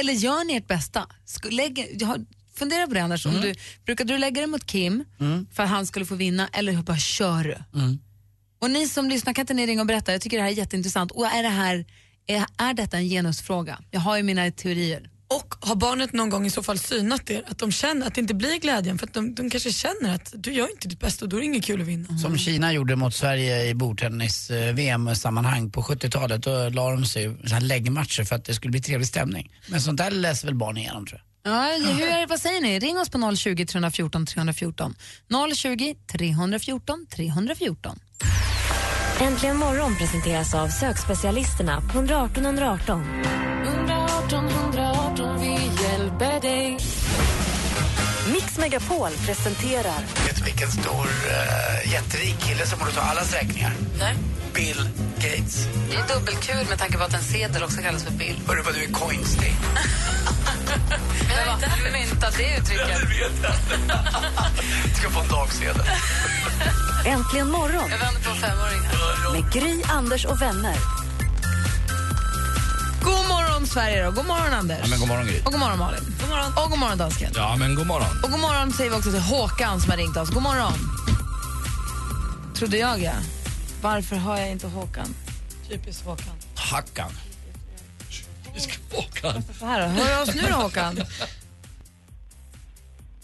Eller 0.00 0.12
gör 0.12 0.44
ni 0.44 0.54
ert 0.56 0.66
bästa? 0.68 1.06
Sk- 1.26 1.50
Lägg, 1.50 1.96
jag 2.00 2.06
har- 2.06 2.24
fundera 2.54 2.86
på 2.86 2.94
det 2.94 3.00
Anders, 3.02 3.26
om 3.26 3.40
du, 3.40 3.54
brukade 3.84 4.12
du 4.14 4.18
lägga 4.18 4.40
det 4.40 4.46
mot 4.46 4.66
Kim 4.66 5.04
för 5.52 5.62
att 5.62 5.68
han 5.68 5.86
skulle 5.86 6.06
få 6.06 6.14
vinna 6.14 6.48
eller 6.52 6.82
bara 6.82 6.98
kör 6.98 7.44
du? 7.44 7.78
Och 8.62 8.70
ni 8.70 8.88
som 8.88 9.08
lyssnar, 9.08 9.32
kan 9.32 9.42
inte 9.42 9.54
ni 9.54 9.66
ringa 9.66 9.80
och 9.80 9.86
berätta? 9.86 10.12
Jag 10.12 10.20
tycker 10.20 10.36
det 10.36 10.42
här 10.42 10.50
är 10.50 10.54
jätteintressant. 10.54 11.10
Och 11.10 11.26
är, 11.26 11.42
det 11.42 11.48
här, 11.48 11.84
är, 12.26 12.44
är 12.58 12.74
detta 12.74 12.96
en 12.96 13.08
genusfråga? 13.08 13.78
Jag 13.90 14.00
har 14.00 14.16
ju 14.16 14.22
mina 14.22 14.50
teorier. 14.50 15.08
Och 15.28 15.54
har 15.60 15.74
barnet 15.74 16.12
någon 16.12 16.30
gång 16.30 16.46
i 16.46 16.50
så 16.50 16.62
fall 16.62 16.78
synat 16.78 17.30
er, 17.30 17.42
att 17.48 17.58
de 17.58 17.72
känner 17.72 18.06
att 18.06 18.14
det 18.14 18.20
inte 18.20 18.34
blir 18.34 18.58
glädjen 18.60 18.98
för 18.98 19.06
att 19.06 19.14
de, 19.14 19.34
de 19.34 19.50
kanske 19.50 19.72
känner 19.72 20.14
att 20.14 20.32
du 20.36 20.52
gör 20.52 20.70
inte 20.70 20.88
ditt 20.88 21.00
bästa 21.00 21.24
och 21.24 21.28
då 21.28 21.36
är 21.36 21.40
det 21.40 21.46
inget 21.46 21.64
kul 21.64 21.80
att 21.80 21.86
vinna. 21.86 22.18
Som 22.18 22.38
Kina 22.38 22.72
gjorde 22.72 22.96
mot 22.96 23.14
Sverige 23.14 23.64
i 23.68 23.74
bordtennis-VM-sammanhang 23.74 25.70
på 25.70 25.82
70-talet. 25.82 26.42
Då 26.42 26.68
la 26.68 26.90
de 26.90 27.04
sig 27.04 27.36
så 27.46 27.54
här 27.54 27.60
läggmatcher 27.60 28.24
för 28.24 28.36
att 28.36 28.44
det 28.44 28.54
skulle 28.54 28.70
bli 28.70 28.80
trevlig 28.82 29.08
stämning. 29.08 29.50
Men 29.66 29.80
sånt 29.80 29.98
där 29.98 30.10
läser 30.10 30.46
väl 30.46 30.54
barn 30.54 30.76
igenom 30.76 31.06
tror 31.06 31.20
jag. 31.20 31.52
Ja, 31.52 31.62
hur 31.92 32.02
är, 32.08 32.20
det- 32.20 32.26
vad 32.26 32.40
säger 32.40 32.60
ni? 32.60 32.78
Ring 32.78 32.98
oss 32.98 33.08
på 33.10 33.36
020 33.36 33.66
314 33.66 34.26
314. 34.26 34.94
020 35.54 35.94
314 36.12 37.06
314. 37.16 37.98
Äntligen 39.22 39.56
morgon 39.56 39.96
presenteras 39.96 40.54
av 40.54 40.68
sökspecialisterna 40.68 41.80
på 41.80 41.98
118 41.98 42.44
118. 42.44 43.02
118 43.64 44.48
118, 44.48 45.40
vi 45.40 45.52
hjälper 45.82 46.40
dig. 46.40 46.78
Mix 48.32 48.58
Megapol 48.58 49.10
presenterar 49.26 50.00
Vet 50.26 50.36
du 50.36 50.44
vilken 50.44 50.68
stor 50.68 51.06
uh, 51.06 51.92
jätterik 51.92 52.38
kille 52.40 52.66
som 52.66 52.78
borde 52.78 52.92
ta 52.92 53.00
allas 53.00 53.34
räkningar? 53.34 53.72
Nej. 53.98 54.14
Bill 54.54 54.88
Gates. 55.16 55.66
Det 55.90 55.96
är 55.96 56.18
dubbelkul 56.18 56.68
med 56.68 56.78
tanke 56.78 56.98
på 56.98 57.04
att 57.04 57.14
en 57.14 57.22
sedel 57.22 57.62
också 57.62 57.80
kallas 57.80 58.04
för 58.04 58.12
bild. 58.12 58.38
Hörru 58.46 58.62
vad 58.62 58.74
du 58.74 58.84
är 58.84 58.92
coinstig. 58.92 59.54
Vem 61.28 61.48
har 61.48 61.92
myntat 61.92 62.34
det 62.36 62.56
uttrycket? 62.58 62.98
Ska 64.96 65.10
få 65.10 65.20
en 65.20 65.28
dagsedel. 65.28 65.82
Äntligen 67.06 67.50
morgon 67.50 67.90
Jag 67.90 67.98
vänder 67.98 68.20
på 68.20 68.34
femåringar. 68.34 69.32
med 69.32 69.52
Gry, 69.52 69.82
Anders 69.82 70.24
och 70.24 70.42
vänner. 70.42 70.76
God 73.04 73.28
morgon 73.28 73.66
Sverige 73.66 74.04
då. 74.04 74.10
God 74.10 74.26
morgon 74.26 74.52
Anders. 74.52 74.78
Ja, 74.82 74.86
men 74.90 74.98
god 75.00 75.08
morgon 75.08 75.26
Gry. 75.26 75.40
Och 75.44 75.52
god 75.52 75.60
morgon 75.60 75.78
Malin. 75.78 76.00
God 76.20 76.28
morgon. 76.28 76.52
Och 76.64 76.70
god 76.70 76.78
morgon 76.78 76.98
dansken. 76.98 77.32
Ja, 77.36 77.56
men 77.56 77.74
god 77.74 77.86
morgon. 77.86 78.08
Och 78.24 78.30
god 78.30 78.40
morgon 78.40 78.72
säger 78.72 78.90
vi 78.90 78.96
också 78.96 79.10
till 79.10 79.20
Håkan 79.20 79.80
som 79.80 79.90
har 79.90 79.96
ringt 79.96 80.16
oss. 80.16 80.30
God 80.30 80.42
morgon. 80.42 80.72
Trodde 82.54 82.76
jag 82.76 83.02
ja. 83.02 83.12
Varför 83.82 84.16
har 84.16 84.38
jag 84.38 84.50
inte 84.50 84.66
Håkan? 84.66 85.14
Typiskt 85.68 86.04
Håkan. 86.04 86.34
Hackan. 86.56 87.10
Håkan. 88.96 89.42
Så 89.58 89.66
här 89.66 89.80
då. 89.80 89.86
Hör 89.86 90.22
oss 90.22 90.34
nu 90.34 90.42
då 90.42 90.54
Håkan? 90.56 91.00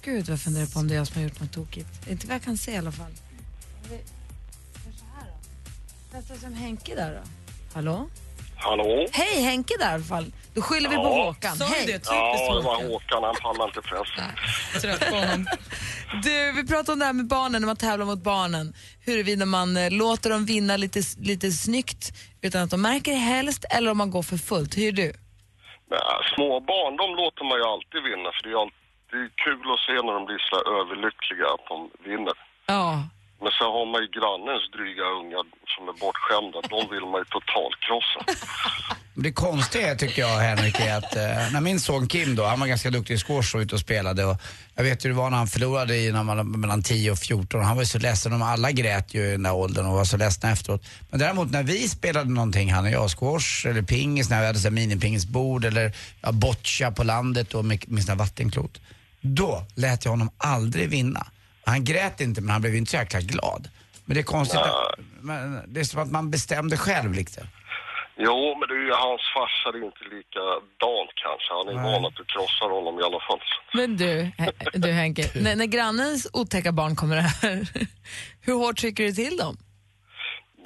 Gud, 0.02 0.28
vad 0.28 0.40
funderar 0.40 0.66
på 0.66 0.78
om 0.78 0.88
det 0.88 0.94
är 0.94 0.98
jag 0.98 1.06
som 1.06 1.16
har 1.16 1.22
gjort 1.28 1.40
något 1.40 1.52
tokigt. 1.52 2.08
Inte 2.08 2.26
vad 2.26 2.34
jag 2.34 2.42
kan 2.42 2.56
se 2.58 2.72
i 2.72 2.76
alla 2.76 2.92
fall. 2.92 3.12
Nästan 6.12 6.38
som 6.38 6.54
Henke 6.54 6.94
där 6.94 7.14
då. 7.14 7.20
Hallå? 7.74 8.08
Hallå? 8.56 9.06
Hej, 9.12 9.42
Henke 9.42 9.74
där 9.78 9.90
i 9.90 9.94
alla 9.94 10.04
fall. 10.04 10.32
Då 10.54 10.62
skyller 10.62 10.88
vi 10.88 10.96
på 10.96 11.02
Ja. 11.02 11.24
Håkan. 11.24 11.56
Sa 11.56 11.64
du 11.64 11.70
Hej! 11.74 11.86
det? 11.86 11.92
Typiskt 11.92 12.10
Ja, 12.10 12.54
det 12.56 12.62
var 12.62 12.74
Håkan. 12.74 12.90
Håkan. 12.90 13.22
Han 13.24 13.34
pallar 13.42 13.66
inte 13.66 13.80
pressen. 13.80 14.32
Trött 14.80 15.10
på 15.10 15.16
honom. 15.16 15.46
Du, 16.22 16.52
vi 16.52 16.66
pratar 16.66 16.92
om 16.92 16.98
det 16.98 17.04
här 17.04 17.12
med 17.12 17.26
barnen, 17.26 17.62
när 17.62 17.66
man 17.66 17.76
tävlar 17.76 18.06
mot 18.06 18.22
barnen. 18.22 18.74
Huruvida 19.00 19.46
man 19.46 19.76
eh, 19.76 19.90
låter 19.90 20.30
dem 20.30 20.44
vinna 20.44 20.76
lite, 20.76 21.02
lite 21.18 21.52
snyggt 21.52 22.12
utan 22.40 22.62
att 22.62 22.70
de 22.70 22.82
märker 22.82 23.12
det 23.12 23.18
helst, 23.18 23.64
eller 23.70 23.90
om 23.90 23.98
man 23.98 24.10
går 24.10 24.22
för 24.22 24.36
fullt. 24.36 24.76
Hur 24.76 24.82
gör 24.82 24.92
du? 24.92 25.12
Men, 25.90 25.98
äh, 25.98 26.20
små 26.34 26.60
barn, 26.60 26.96
de 26.96 27.14
låter 27.22 27.44
man 27.44 27.58
ju 27.58 27.64
alltid 27.64 28.02
vinna 28.02 28.30
för 28.32 28.42
det 28.42 28.54
är 28.54 28.60
alltid 28.64 29.36
kul 29.44 29.72
att 29.72 29.80
se 29.86 29.92
när 29.92 30.12
de 30.18 30.24
blir 30.24 30.42
så 30.50 30.56
överlyckliga 30.80 31.46
att 31.54 31.66
de 31.68 31.90
vinner. 32.08 32.36
Ja. 32.66 33.02
Men 33.40 33.52
sen 33.52 33.66
har 33.66 33.86
man 33.86 34.02
ju 34.02 34.08
grannens 34.08 34.70
dryga 34.70 35.04
ungar 35.04 35.44
som 35.66 35.88
är 35.88 35.92
bortskämda. 35.92 36.58
De 36.74 36.80
vill 36.92 37.06
man 37.12 37.20
ju 37.20 37.24
totalkrossa. 37.24 38.20
Det 39.20 39.32
konstiga 39.32 39.94
tycker 39.94 40.22
jag 40.22 40.38
Henrik 40.38 40.80
är 40.80 40.96
att 40.96 41.16
eh, 41.16 41.52
när 41.52 41.60
min 41.60 41.80
son 41.80 42.08
Kim 42.08 42.36
då, 42.36 42.44
han 42.44 42.60
var 42.60 42.66
ganska 42.66 42.90
duktig 42.90 43.14
i 43.14 43.18
squash 43.18 43.54
och 43.54 43.60
ute 43.60 43.74
och 43.74 43.80
spelade 43.80 44.24
och 44.24 44.36
jag 44.74 44.84
vet 44.84 45.04
hur 45.04 45.10
det 45.10 45.16
var 45.16 45.30
när 45.30 45.36
han 45.36 45.46
förlorade 45.46 45.96
i 45.96 46.12
när 46.12 46.22
man 46.22 46.36
var 46.36 46.44
mellan 46.44 46.82
10 46.82 47.10
och 47.10 47.18
14. 47.18 47.64
Han 47.64 47.76
var 47.76 47.82
ju 47.82 47.86
så 47.86 47.98
ledsen, 47.98 48.32
de 48.32 48.42
alla 48.42 48.72
grät 48.72 49.14
ju 49.14 49.28
i 49.28 49.30
den 49.30 49.42
där 49.42 49.54
åldern 49.54 49.86
och 49.86 49.92
var 49.92 50.04
så 50.04 50.16
ledsna 50.16 50.50
efteråt. 50.50 50.84
Men 51.10 51.20
däremot 51.20 51.50
när 51.50 51.62
vi 51.62 51.88
spelade 51.88 52.30
någonting, 52.30 52.72
han 52.72 52.84
och 52.84 52.90
jag, 52.90 53.10
squash 53.10 53.66
eller 53.66 53.82
pingis, 53.82 54.30
när 54.30 54.40
vi 54.40 54.46
hade 54.46 54.70
minipingisbord 54.70 55.64
eller 55.64 55.92
ja, 56.20 56.32
boccia 56.32 56.90
på 56.90 57.04
landet 57.04 57.54
och 57.54 57.64
med, 57.64 57.84
med 57.88 58.02
sina 58.02 58.14
vattenklot. 58.14 58.80
Då 59.20 59.66
lät 59.74 60.04
jag 60.04 60.12
honom 60.12 60.30
aldrig 60.36 60.88
vinna. 60.88 61.26
Han 61.64 61.84
grät 61.84 62.20
inte 62.20 62.40
men 62.40 62.50
han 62.50 62.60
blev 62.60 62.76
inte 62.76 62.90
så 62.90 62.96
jäkla 62.96 63.20
glad. 63.20 63.68
Men 64.04 64.14
det 64.14 64.20
är 64.20 64.24
konstigt, 64.24 64.60
att, 64.60 64.98
men 65.20 65.60
det 65.68 65.80
är 65.80 65.84
som 65.84 66.02
att 66.02 66.10
man 66.10 66.30
bestämde 66.30 66.76
själv 66.76 67.12
liksom. 67.12 67.44
Jo, 68.26 68.56
men 68.58 68.68
det 68.68 68.74
är 68.74 68.84
ju 68.90 68.92
hans 68.92 69.24
farsa, 69.34 69.72
det 69.72 69.78
är 69.78 69.84
inte 69.92 70.04
likadant 70.16 71.10
kanske. 71.24 71.48
Han 71.58 71.68
är 71.68 71.72
ju 71.72 71.82
van 71.92 72.04
att 72.08 72.16
du 72.20 72.24
krossar 72.24 72.68
honom 72.76 72.94
i 73.00 73.02
alla 73.02 73.20
fall. 73.26 73.40
Men 73.72 73.96
du, 73.96 74.30
du 74.84 74.88
Henke, 74.92 75.22
när, 75.44 75.56
när 75.56 75.66
grannens 75.66 76.30
otäcka 76.32 76.72
barn 76.72 76.96
kommer 76.96 77.16
här, 77.16 77.56
hur 78.46 78.54
hårt 78.54 78.76
trycker 78.76 79.04
du 79.04 79.12
till 79.12 79.36
dem? 79.36 79.56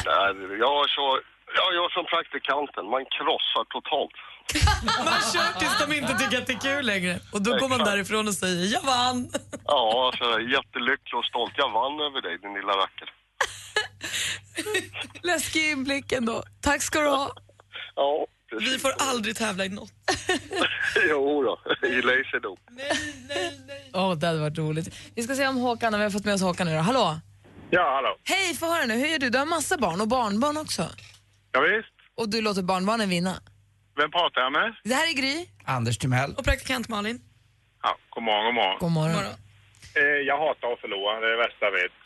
Nej, 0.06 0.58
jag 0.64 0.88
kör, 0.94 1.14
jag 1.58 1.68
gör 1.76 1.88
som 1.96 2.04
praktikanten, 2.14 2.84
man 2.94 3.04
krossar 3.16 3.64
totalt. 3.76 4.16
Man 5.04 5.20
kör 5.32 5.58
tills 5.58 5.78
de 5.82 5.92
inte 5.96 6.14
tycker 6.18 6.38
att 6.38 6.46
det 6.46 6.52
är 6.52 6.74
kul 6.74 6.86
längre. 6.86 7.14
Och 7.32 7.42
då 7.42 7.50
går 7.50 7.68
man 7.68 7.80
Exakt. 7.80 7.90
därifrån 7.90 8.28
och 8.28 8.34
säger 8.34 8.72
jag 8.72 8.82
vann. 8.82 9.28
Ja, 9.66 10.06
alltså, 10.06 10.24
jag 10.24 10.40
är 10.40 10.48
jättelycklig 10.56 11.18
och 11.18 11.24
stolt. 11.24 11.52
Jag 11.56 11.70
vann 11.70 12.00
över 12.00 12.20
dig, 12.22 12.38
din 12.38 12.54
lilla 12.54 12.72
rackare. 12.82 13.10
Läskig 15.22 15.70
inblick 15.70 16.12
ändå. 16.12 16.42
Tack 16.60 16.82
ska 16.82 17.00
du 17.00 17.08
ha. 17.08 17.32
Ja, 17.94 18.26
precis. 18.50 18.74
Vi 18.74 18.78
får 18.78 18.92
aldrig 18.98 19.36
tävla 19.36 19.64
i 19.64 19.68
något. 19.68 19.92
jo 21.08 21.42
då, 21.42 21.86
i 21.88 22.02
laserdom. 22.02 22.56
Åh, 23.94 24.14
det 24.14 24.26
hade 24.26 24.38
varit 24.40 24.58
roligt. 24.58 24.94
Vi 25.14 25.22
ska 25.22 25.34
se 25.34 25.48
om 25.48 25.56
Håkan, 25.56 25.94
om 25.94 26.00
vi 26.00 26.04
har 26.04 26.10
fått 26.10 26.24
med 26.24 26.34
oss 26.34 26.42
Håkan 26.42 26.66
nu 26.66 26.72
då. 26.74 26.78
Hallå? 26.80 27.20
Ja, 27.70 27.94
hallå. 27.94 28.16
Hej, 28.24 28.54
få 28.54 28.66
höra 28.66 28.86
nu. 28.86 28.94
Hur 28.94 29.06
gör 29.06 29.18
du? 29.18 29.30
Du 29.30 29.38
har 29.38 29.46
massa 29.46 29.76
barn 29.76 30.00
och 30.00 30.08
barnbarn 30.08 30.56
också. 30.56 30.82
Ja, 31.52 31.60
visst. 31.60 31.94
Och 32.14 32.28
du 32.28 32.40
låter 32.40 32.62
barnbarnen 32.62 33.08
vinna. 33.08 33.34
Vem 33.96 34.10
pratar 34.10 34.40
jag 34.40 34.52
med? 34.52 34.74
Det 34.84 34.94
här 34.94 35.08
är 35.10 35.14
Gry. 35.20 35.46
Anders 35.64 35.98
Timell. 35.98 36.34
Och 36.38 36.44
praktikant 36.44 36.88
Malin. 36.88 37.20
Ja, 37.82 37.96
god 38.10 38.22
morgon, 38.22 38.44
god 38.44 38.54
morgon. 38.54 38.78
God 38.80 38.90
morgon. 38.92 39.14
Morgon. 39.16 39.34
Eh, 40.00 40.18
jag 40.30 40.38
hatar 40.44 40.72
att 40.72 40.80
förlora, 40.80 41.20
det 41.20 41.26
är 41.26 41.30
det 41.30 41.42
värsta 41.46 41.64
jag 41.68 41.72
vet. 41.82 41.96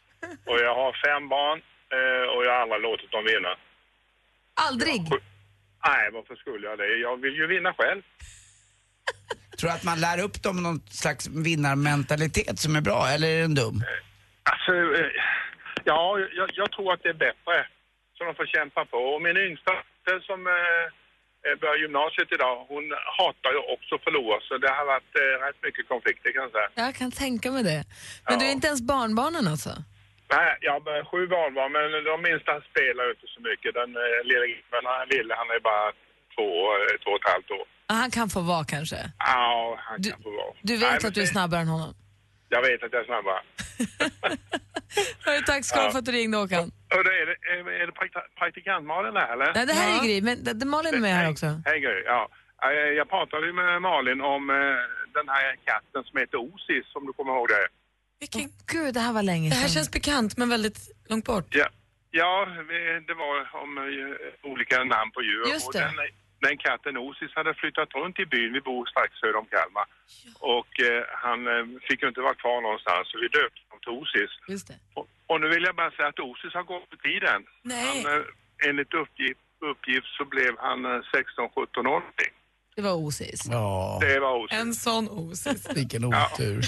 Och 0.50 0.58
jag 0.66 0.74
har 0.80 0.90
fem 1.06 1.28
barn 1.28 1.58
eh, 1.96 2.24
och 2.32 2.40
jag 2.44 2.52
har 2.52 2.60
aldrig 2.62 2.82
låtit 2.88 3.10
dem 3.12 3.24
vinna. 3.32 3.52
Aldrig? 4.68 5.00
Nej, 5.88 6.10
varför 6.12 6.36
skulle 6.36 6.66
jag 6.66 6.78
det? 6.78 6.86
Jag 7.06 7.16
vill 7.20 7.34
ju 7.34 7.46
vinna 7.46 7.74
själv. 7.78 8.02
Tror 9.58 9.70
du 9.70 9.74
att 9.76 9.84
man 9.84 10.00
lär 10.00 10.18
upp 10.26 10.42
dem 10.42 10.62
någon 10.62 10.80
slags 11.02 11.28
vinnarmentalitet 11.28 12.58
som 12.58 12.76
är 12.76 12.80
bra, 12.80 13.08
eller 13.08 13.28
är 13.28 13.40
den 13.40 13.54
dum? 13.54 13.76
Alltså, 14.52 14.72
eh, 15.00 15.10
ja, 15.84 16.18
jag, 16.38 16.50
jag 16.54 16.72
tror 16.72 16.92
att 16.92 17.02
det 17.02 17.08
är 17.08 17.20
bättre. 17.28 17.56
Så 18.18 18.24
de 18.24 18.34
får 18.34 18.46
kämpa 18.46 18.84
på. 18.84 18.96
Och 18.96 19.22
min 19.22 19.36
yngsta 19.36 19.72
som 20.28 20.46
eh, 20.46 20.84
eh, 21.46 21.54
börjar 21.60 21.76
gymnasiet 21.84 22.32
idag, 22.36 22.54
hon 22.68 22.84
hatar 23.18 23.50
ju 23.56 23.60
också 23.74 23.94
att 23.94 24.04
förlora. 24.04 24.36
Så 24.48 24.58
det 24.58 24.70
har 24.78 24.86
varit 24.94 25.12
eh, 25.22 25.46
rätt 25.46 25.60
mycket 25.66 25.88
konflikter 25.88 26.32
kan 26.32 26.42
jag 26.42 26.52
säga. 26.52 26.68
Jag 26.86 26.94
kan 26.94 27.10
tänka 27.24 27.50
mig 27.50 27.62
det. 27.72 27.84
Men 28.24 28.32
Ja. 28.34 28.38
du 28.40 28.44
är 28.46 28.52
inte 28.52 28.66
ens 28.66 28.82
barnbarnen 28.82 29.48
alltså? 29.48 29.70
Nej, 30.34 30.50
jag 30.60 30.72
har 30.72 31.04
sju 31.10 31.20
barnbarn, 31.34 31.72
men 31.76 32.04
de 32.10 32.14
minsta 32.30 32.52
spelar 32.70 33.02
ju 33.04 33.10
inte 33.16 33.28
så 33.34 33.40
mycket. 33.48 33.70
Den 33.80 33.90
eh, 34.04 34.18
lilla 34.30 34.46
grabben, 34.52 34.84
han 34.98 35.08
lille, 35.14 35.32
han 35.40 35.48
är 35.56 35.60
bara 35.70 35.86
två, 36.34 36.48
eh, 36.82 36.94
två 37.02 37.10
och 37.14 37.20
ett 37.22 37.30
halvt 37.34 37.50
år. 37.58 37.66
Ja, 37.88 37.94
Han 38.02 38.10
kan 38.18 38.28
få 38.34 38.40
vara 38.52 38.64
kanske. 38.74 38.98
Ja, 39.18 39.78
han 39.88 39.96
Du- 40.02 40.10
kan 40.10 40.22
få 40.22 40.30
vara. 40.42 40.52
Du 40.68 40.72
vet 40.72 40.82
Nej, 40.82 40.98
men 41.02 41.08
att 41.08 41.14
du 41.14 41.20
är 41.20 41.28
det- 41.28 41.36
snabbare 41.36 41.60
än 41.60 41.68
honom? 41.76 41.92
Jag 42.48 42.62
vet 42.68 42.82
att 42.84 42.92
jag 42.92 43.02
är 43.02 43.06
snabbare. 43.12 43.40
Hörru, 45.24 45.40
Tack 45.46 45.64
ska 45.64 45.78
du 45.80 45.84
Ja. 45.86 45.90
för 45.90 45.98
att 45.98 46.04
du 46.04 46.12
ringde 46.12 46.36
Håkan. 46.36 46.70
Hörru, 46.94 47.10
är 47.22 47.26
det, 47.26 47.36
är, 47.52 47.80
är 47.82 47.86
det 47.86 47.92
praktikant-Malin 48.40 49.14
där 49.14 49.32
eller? 49.32 49.52
Nej, 49.54 49.66
det 49.66 49.72
här 49.72 49.88
är 49.98 50.04
Gry, 50.06 50.22
men 50.22 50.44
det- 50.44 50.52
det- 50.60 50.66
Malin 50.66 50.94
är 50.94 50.98
med 51.08 51.14
här 51.20 51.30
också. 51.30 51.46
Hej 51.64 51.80
Gry, 51.80 52.02
ja. 52.04 52.28
Jag 52.96 53.08
pratade 53.08 53.46
ju 53.46 53.52
med 53.52 53.82
Malin 53.82 54.20
om 54.20 54.50
eh, 54.50 54.56
den 55.18 55.28
här 55.28 55.56
katten 55.64 56.04
som 56.04 56.18
heter 56.20 56.38
Osis, 56.38 56.86
om 56.94 57.06
du 57.06 57.12
kommer 57.12 57.32
ihåg 57.32 57.48
det. 57.48 57.66
Vilken... 58.20 58.50
Gud, 58.66 58.94
det 58.94 59.00
här 59.00 59.12
var 59.12 59.22
länge 59.22 59.48
Det 59.48 59.54
här 59.54 59.62
sedan. 59.68 59.74
känns 59.74 59.90
bekant 59.90 60.36
men 60.36 60.48
väldigt 60.48 60.78
långt 61.10 61.24
bort. 61.24 61.46
Ja, 61.50 61.68
ja 62.10 62.46
det 63.08 63.14
var 63.14 63.34
om 63.64 63.78
eh, 63.78 64.50
olika 64.52 64.84
namn 64.84 65.10
på 65.16 65.22
djur. 65.22 65.46
Just 65.54 65.66
Och 65.66 65.72
det. 65.72 65.78
den, 65.78 65.94
den 66.46 66.56
katten 66.58 66.96
Osis 66.96 67.30
hade 67.34 67.54
flyttat 67.54 67.94
runt 67.94 68.18
i 68.18 68.26
byn, 68.26 68.52
vi 68.52 68.60
bor 68.60 68.86
strax 68.86 69.10
söder 69.20 69.36
om 69.36 69.46
Kalmar. 69.54 69.86
Och 70.56 70.72
eh, 70.88 71.02
han 71.24 71.40
eh, 71.54 71.64
fick 71.88 72.02
ju 72.02 72.08
inte 72.08 72.20
vara 72.28 72.34
kvar 72.34 72.60
någonstans 72.60 73.04
så 73.10 73.14
vi 73.24 73.28
döpte 73.28 73.60
honom 73.68 73.80
till 73.84 73.94
Osis. 74.00 74.30
Just 74.48 74.68
det. 74.68 74.78
Och, 74.94 75.06
och 75.30 75.40
nu 75.40 75.46
vill 75.48 75.64
jag 75.68 75.76
bara 75.76 75.90
säga 75.90 76.08
att 76.08 76.20
Osis 76.28 76.54
har 76.54 76.62
gått 76.62 76.90
på 76.90 76.96
tiden. 76.96 77.40
Nej. 77.62 77.86
Han, 77.88 77.98
eh, 78.12 78.68
enligt 78.68 78.94
uppgift, 79.02 79.40
uppgift 79.70 80.08
så 80.18 80.24
blev 80.24 80.52
han 80.66 80.78
eh, 80.84 80.90
16-17 80.90 81.86
år. 81.94 82.02
Det 82.76 82.82
var 82.82 82.92
osis. 82.92 83.42
Ja, 83.50 83.98
Det 84.00 84.20
var 84.20 84.44
Osis. 84.44 84.58
En 84.58 84.74
sån 84.74 85.08
osis. 85.08 85.66
vilken 85.74 86.04
otur. 86.04 86.64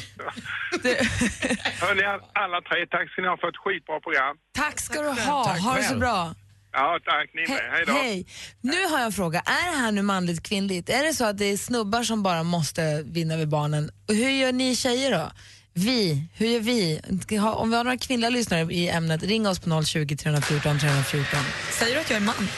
Hörni, 1.81 2.03
alla 2.33 2.61
tre, 2.61 2.87
tack 2.91 3.11
ska 3.13 3.23
ni 3.23 3.29
ha 3.29 3.37
för 3.37 3.49
ett 3.49 3.57
skitbra 3.57 4.01
program. 4.01 4.37
Tack 4.55 4.81
ska 4.81 5.03
du 5.03 5.09
ha. 5.09 5.45
Tack 5.45 5.61
ha 5.61 5.75
det 5.77 5.83
så 5.83 5.97
bra. 5.97 6.35
Ja, 6.73 6.99
tack. 7.05 7.31
Ni 7.35 7.41
med. 7.55 7.61
Hej 7.73 7.85
då. 7.87 7.93
Hej. 7.93 8.27
Nu 8.61 8.85
har 8.87 8.99
jag 8.99 9.07
en 9.07 9.13
fråga. 9.13 9.39
Är 9.41 9.71
det 9.73 9.79
här 9.79 9.93
nu 9.93 10.03
manligt 10.03 10.43
kvinnligt? 10.43 10.89
Är 10.91 11.05
det 11.05 11.15
så 11.15 11.25
att 11.25 11.39
det 11.39 11.45
är 11.45 11.57
snubbar 11.57 12.03
som 12.03 12.23
bara 12.23 12.43
måste 12.43 13.03
vinna 13.07 13.37
vid 13.37 13.49
barnen? 13.49 13.91
Och 14.09 14.15
hur 14.15 14.31
gör 14.31 14.53
ni 14.53 14.77
tjejer 14.77 15.11
då? 15.19 15.31
Vi, 15.75 16.29
hur 16.35 16.47
gör 16.47 16.61
vi? 16.61 17.01
Om 17.41 17.71
vi 17.71 17.77
har 17.77 17.85
några 17.85 17.97
kvinnliga 17.99 18.31
lyssnare 18.31 18.61
i 18.75 18.89
ämnet, 18.89 19.23
ring 19.23 19.47
oss 19.49 19.61
på 19.61 19.83
020 19.85 20.17
314 20.17 20.79
314. 20.79 21.41
Säger 21.71 21.95
du 21.95 22.01
att 22.01 22.11
jag 22.11 22.17
är 22.17 22.21
man? 22.21 22.49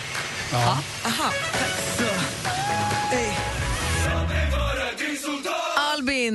Ja. 0.52 0.83
Aha. 1.07 1.30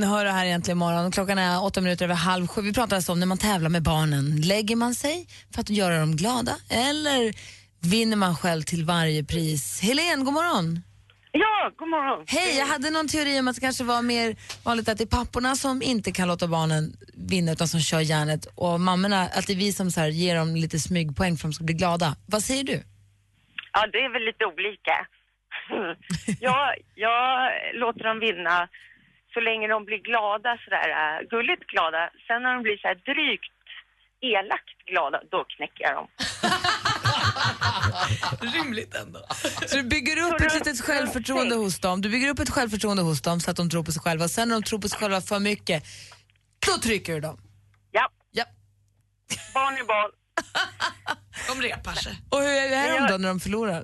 Det 0.01 0.05
här 0.05 0.45
egentligen 0.45 0.77
imorgon. 0.77 1.11
Klockan 1.11 1.37
är 1.37 1.63
åtta 1.63 1.81
minuter 1.81 2.05
över 2.05 2.15
halv 2.15 2.47
sju. 2.47 2.61
Vi 2.61 2.73
pratar 2.73 2.95
alltså 2.95 3.11
om 3.11 3.19
när 3.19 3.27
man 3.27 3.37
tävlar 3.37 3.69
med 3.69 3.83
barnen. 3.83 4.41
Lägger 4.41 4.75
man 4.75 4.95
sig 4.95 5.27
för 5.53 5.61
att 5.61 5.69
göra 5.69 5.99
dem 5.99 6.15
glada 6.15 6.55
eller 6.69 7.33
vinner 7.91 8.17
man 8.17 8.35
själv 8.35 8.61
till 8.61 8.85
varje 8.85 9.23
pris? 9.23 9.81
Helene, 9.81 10.23
god 10.23 10.33
morgon. 10.33 10.81
Ja, 11.31 11.71
god 11.75 11.89
morgon. 11.89 12.25
Hej, 12.27 12.57
jag 12.57 12.65
hade 12.65 12.89
någon 12.89 13.07
teori 13.07 13.39
om 13.39 13.47
att 13.47 13.55
det 13.55 13.61
kanske 13.61 13.83
var 13.83 14.01
mer 14.01 14.35
vanligt 14.63 14.89
att 14.89 14.97
det 14.97 15.03
är 15.03 15.17
papporna 15.17 15.55
som 15.55 15.81
inte 15.81 16.11
kan 16.11 16.27
låta 16.27 16.47
barnen 16.47 16.93
vinna 17.13 17.51
utan 17.51 17.67
som 17.67 17.79
kör 17.79 17.99
järnet 17.99 18.47
och 18.55 18.79
mammorna, 18.79 19.21
att 19.21 19.47
det 19.47 19.53
är 19.53 19.57
vi 19.57 19.73
som 19.73 19.91
så 19.91 19.99
här 19.99 20.07
ger 20.07 20.35
dem 20.35 20.55
lite 20.55 20.79
smygpoäng 20.79 21.37
för 21.37 21.47
att 21.47 21.51
de 21.51 21.53
ska 21.53 21.63
bli 21.63 21.75
glada. 21.75 22.15
Vad 22.25 22.43
säger 22.43 22.63
du? 22.63 22.83
Ja, 23.73 23.87
det 23.91 23.97
är 23.97 24.13
väl 24.13 24.25
lite 24.25 24.45
olika. 24.45 24.95
jag, 26.39 26.75
jag 26.95 27.51
låter 27.73 28.03
dem 28.03 28.19
vinna 28.19 28.67
så 29.35 29.39
länge 29.49 29.65
de 29.75 29.79
blir 29.89 30.01
glada, 30.09 30.51
sådär 30.63 30.87
äh, 31.03 31.17
gulligt 31.33 31.65
glada. 31.73 32.01
Sen 32.27 32.39
när 32.43 32.51
de 32.55 32.59
blir 32.67 32.77
så 32.81 32.87
här 32.91 32.97
drygt 33.11 33.53
elakt 34.33 34.69
glada, 34.91 35.19
då 35.33 35.39
knäcker 35.53 35.81
jag 35.87 35.93
dem. 35.99 36.07
Rimligt 38.55 38.95
ändå. 38.95 39.19
Så 39.67 39.75
du 39.77 39.83
bygger 39.83 40.17
upp 40.27 40.41
ett 40.41 40.53
litet 40.53 40.81
självförtroende 40.81 41.55
hos 41.55 41.79
dem. 41.79 42.01
Du 42.01 42.09
bygger 42.09 42.29
upp 42.29 42.39
ett 42.39 42.49
självförtroende 42.49 43.03
hos 43.03 43.21
dem 43.21 43.39
så 43.39 43.51
att 43.51 43.57
de 43.57 43.69
tror 43.69 43.83
på 43.83 43.91
sig 43.91 44.01
själva. 44.01 44.27
Sen 44.27 44.47
när 44.49 44.55
de 44.55 44.63
tror 44.63 44.79
på 44.79 44.89
sig 44.89 44.99
själva 44.99 45.21
för 45.21 45.39
mycket, 45.39 45.83
då 46.67 46.73
trycker 46.81 47.13
du 47.13 47.19
dem. 47.19 47.37
Ja, 47.91 48.09
Ja. 48.31 48.43
barn 49.53 49.73
är 49.73 49.83
barn. 49.83 50.11
De 51.47 51.61
repar 51.67 51.91
sig. 51.91 52.13
Och 52.31 52.39
hur 52.39 52.47
är 52.49 52.69
de 52.69 52.95
Jag- 52.95 53.09
då 53.09 53.17
när 53.17 53.27
de 53.27 53.39
förlorar? 53.39 53.83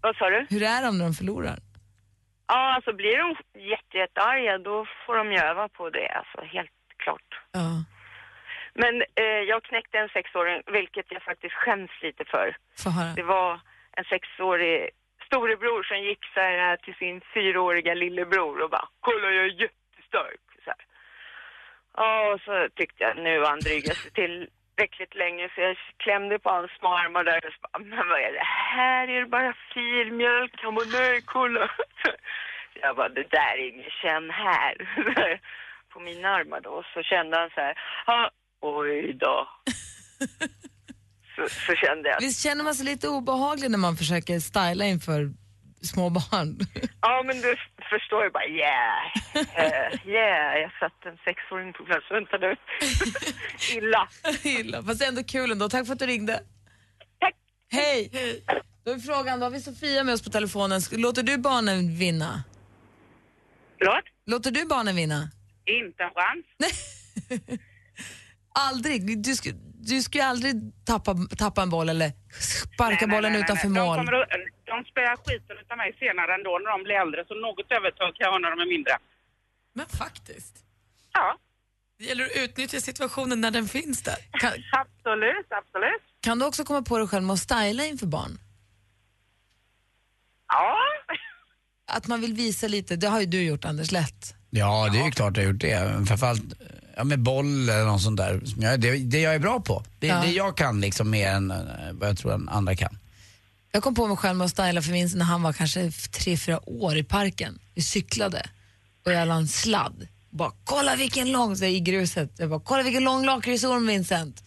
Vad 0.00 0.16
sa 0.16 0.30
du? 0.30 0.46
Hur 0.50 0.62
är 0.62 0.82
de 0.82 0.98
när 0.98 1.04
de 1.04 1.14
förlorar? 1.14 1.58
Ja, 2.48 2.74
alltså 2.74 2.92
blir 2.92 3.18
de 3.18 3.36
jätte, 3.60 3.98
jättearga, 3.98 4.58
då 4.58 4.86
får 5.06 5.16
de 5.16 5.32
ju 5.32 5.38
öva 5.38 5.68
på 5.68 5.90
det, 5.90 6.08
alltså 6.08 6.40
helt 6.40 6.70
klart. 6.96 7.40
Ja. 7.52 7.84
Men 8.74 9.02
eh, 9.14 9.42
jag 9.52 9.62
knäckte 9.62 9.98
en 9.98 10.08
sexåring, 10.08 10.62
vilket 10.66 11.06
jag 11.08 11.22
faktiskt 11.22 11.54
skäms 11.54 11.90
lite 12.02 12.24
för. 12.24 12.56
Det 13.16 13.22
var 13.22 13.60
en 13.92 14.04
sexårig 14.04 14.90
storebror 15.26 15.82
som 15.82 16.00
gick 16.00 16.24
så 16.34 16.40
här 16.40 16.76
till 16.76 16.94
sin 16.94 17.20
fyraåriga 17.34 17.94
lillebror 17.94 18.62
och 18.62 18.70
bara 18.70 18.88
kolla 19.00 19.30
jag 19.30 19.44
är 19.44 19.60
jättestark. 19.60 20.40
Så 20.64 20.70
här. 20.70 20.84
Ja, 21.96 22.32
och 22.32 22.40
så 22.40 22.68
tyckte 22.74 23.04
jag 23.04 23.16
nu 23.16 23.44
han 23.44 23.60
drygat 23.60 23.96
sig 23.96 24.10
tillräckligt 24.78 25.14
länge 25.14 25.44
så 25.54 25.60
jag 25.60 25.76
klämde 26.04 26.38
på 26.38 26.50
hans 26.50 26.70
små 26.78 26.88
armar 26.88 27.24
där 27.24 27.46
och 27.46 27.52
så 27.54 27.60
bara, 27.62 27.78
men 27.78 28.08
vad 28.10 28.20
är 28.28 28.32
det 28.40 28.50
här? 28.76 29.08
Är 29.08 29.20
det 29.20 29.26
bara 29.26 29.54
filmjölk? 29.74 30.54
Han 30.62 30.74
bara, 30.74 30.90
nej 31.00 31.22
kolla. 31.24 31.70
Jag 32.82 32.96
bara, 32.96 33.08
det 33.08 33.30
där 33.30 33.54
är 33.58 33.68
ingen 33.72 33.90
känn 34.02 34.30
här. 34.30 34.74
På 35.92 36.00
mina 36.00 36.28
armar 36.28 36.60
då. 36.60 36.84
Så 36.94 37.02
kände 37.02 37.38
han 37.38 37.50
så 37.54 37.60
här, 37.60 37.74
ah, 38.06 38.30
oj 38.60 39.12
då. 39.12 39.48
Så, 41.36 41.48
så 41.48 41.74
kände 41.74 42.08
jag. 42.08 42.20
Visst 42.20 42.42
känner 42.42 42.64
man 42.64 42.74
sig 42.74 42.86
lite 42.86 43.08
obehaglig 43.08 43.70
när 43.70 43.78
man 43.78 43.96
försöker 43.96 44.40
styla 44.40 44.84
inför 44.84 45.30
små 45.82 46.10
barn? 46.10 46.58
Ja, 47.00 47.22
men 47.26 47.36
du 47.40 47.56
förstår 47.90 48.24
ju 48.24 48.30
bara, 48.30 48.46
yeah, 48.46 49.06
eh, 49.34 50.08
yeah. 50.08 50.58
Jag 50.60 50.70
satt 50.80 51.06
en 51.06 51.16
sexåring 51.24 51.72
på 51.72 51.84
plats 51.84 52.10
och 52.10 52.16
väntade. 52.16 52.56
Illa. 53.76 54.08
Illa, 54.44 54.82
fast 54.82 55.02
ändå 55.02 55.24
kul 55.24 55.50
ändå. 55.52 55.68
Tack 55.68 55.86
för 55.86 55.92
att 55.92 55.98
du 55.98 56.06
ringde. 56.06 56.42
Tack. 57.20 57.34
Hej! 57.70 58.10
Då 58.84 58.90
är 58.92 58.98
frågan, 58.98 59.40
då 59.40 59.46
har 59.46 59.50
vi 59.50 59.60
Sofia 59.60 60.04
med 60.04 60.14
oss 60.14 60.22
på 60.24 60.30
telefonen. 60.30 60.80
Låter 60.92 61.22
du 61.22 61.38
barnen 61.38 61.96
vinna? 61.96 62.42
Förlåt? 63.78 64.04
Låter 64.26 64.50
du 64.50 64.64
barnen 64.66 64.96
vinna? 64.96 65.30
Inte 65.66 66.02
en 66.02 66.10
chans. 66.10 66.46
Aldrig. 68.54 69.22
Du, 69.24 69.34
sk 69.36 69.46
du 69.80 70.02
skulle 70.02 70.24
aldrig 70.24 70.54
tappa, 70.84 71.14
tappa 71.38 71.62
en 71.62 71.70
boll 71.70 71.88
eller 71.88 72.12
sparka 72.74 73.06
bollen 73.06 73.34
utanför 73.36 73.68
De, 73.68 73.74
mål. 73.74 73.96
kommer 73.96 74.12
att, 74.12 74.28
de 74.78 74.84
spöar 74.90 75.16
skiten 75.24 75.56
utav 75.62 75.76
mig 75.82 75.90
senare 76.02 76.30
ändå 76.38 76.50
när 76.62 76.70
de 76.76 76.80
blir 76.86 76.94
äldre, 77.04 77.20
så 77.28 77.34
något 77.46 77.68
övertag 77.78 78.10
kan 78.16 78.22
jag 78.26 78.32
ha 78.34 78.38
när 78.38 78.50
de 78.54 78.58
är 78.66 78.70
mindre. 78.76 78.94
Men 79.78 79.86
faktiskt. 80.02 80.54
Ja. 81.12 81.28
Det 81.98 82.04
gäller 82.04 82.24
att 82.24 82.36
utnyttja 82.44 82.80
situationen 82.80 83.40
när 83.40 83.50
den 83.50 83.68
finns 83.68 84.02
där. 84.02 84.16
Kan, 84.42 84.52
Absolut, 84.84 85.46
absolut. 85.60 86.02
Kan 86.20 86.38
du 86.38 86.44
också 86.46 86.64
komma 86.64 86.82
på 86.82 86.98
dig 86.98 87.06
själv 87.08 87.24
med 87.24 87.34
att 87.34 87.40
styla 87.40 87.84
inför 87.86 88.06
barn? 88.06 88.38
Ja. 90.48 90.76
Att 91.90 92.06
man 92.06 92.20
vill 92.20 92.34
visa 92.34 92.68
lite, 92.68 92.96
det 92.96 93.08
har 93.08 93.20
ju 93.20 93.26
du 93.26 93.42
gjort 93.42 93.64
Anders, 93.64 93.92
lätt. 93.92 94.34
Ja, 94.50 94.88
det 94.92 94.98
är 95.00 95.04
ju 95.04 95.10
klart 95.10 95.36
jag 95.36 95.44
har 95.44 95.52
gjort 95.52 95.60
det. 95.60 96.06
Framförallt 96.08 96.42
ja, 96.96 97.04
med 97.04 97.18
boll 97.22 97.68
eller 97.68 97.84
något 97.84 98.02
sånt 98.02 98.16
där. 98.16 98.40
Det, 98.76 98.96
det 98.98 99.20
jag 99.20 99.34
är 99.34 99.38
bra 99.38 99.60
på. 99.60 99.84
Det, 99.98 100.06
Ja. 100.06 100.20
det 100.20 100.30
jag 100.30 100.56
kan 100.56 100.80
liksom 100.80 101.10
mer 101.10 101.28
än 101.28 101.50
eh, 101.50 101.56
vad 101.92 102.08
jag 102.08 102.18
tror 102.18 102.32
att 102.34 102.48
andra 102.48 102.76
kan. 102.76 102.98
Jag 103.72 103.82
kom 103.82 103.94
på 103.94 104.06
mig 104.06 104.16
själv 104.16 104.36
med 104.36 104.44
att 104.44 104.50
styla 104.50 104.82
för 104.82 104.92
Vincent 104.92 105.18
när 105.18 105.24
han 105.24 105.42
var 105.42 105.52
kanske 105.52 105.90
tre, 105.90 106.36
fyra 106.36 106.68
år 106.68 106.96
i 106.96 107.04
parken. 107.04 107.58
Vi 107.74 107.82
cyklade 107.82 108.46
och 109.04 109.12
jag 109.12 109.28
la 109.28 109.34
en 109.34 109.48
sladd. 109.48 110.08
Bara, 110.30 110.52
kolla 110.64 110.96
vilken 110.96 111.32
lång, 111.32 111.56
så 111.56 111.64
i 111.64 111.80
gruset. 111.80 112.32
Jag 112.36 112.50
bara, 112.50 112.60
kolla 112.60 112.82
vilken 112.82 113.04
lång 113.04 113.24
lakritsorm 113.26 113.86
Vincent. 113.86 114.44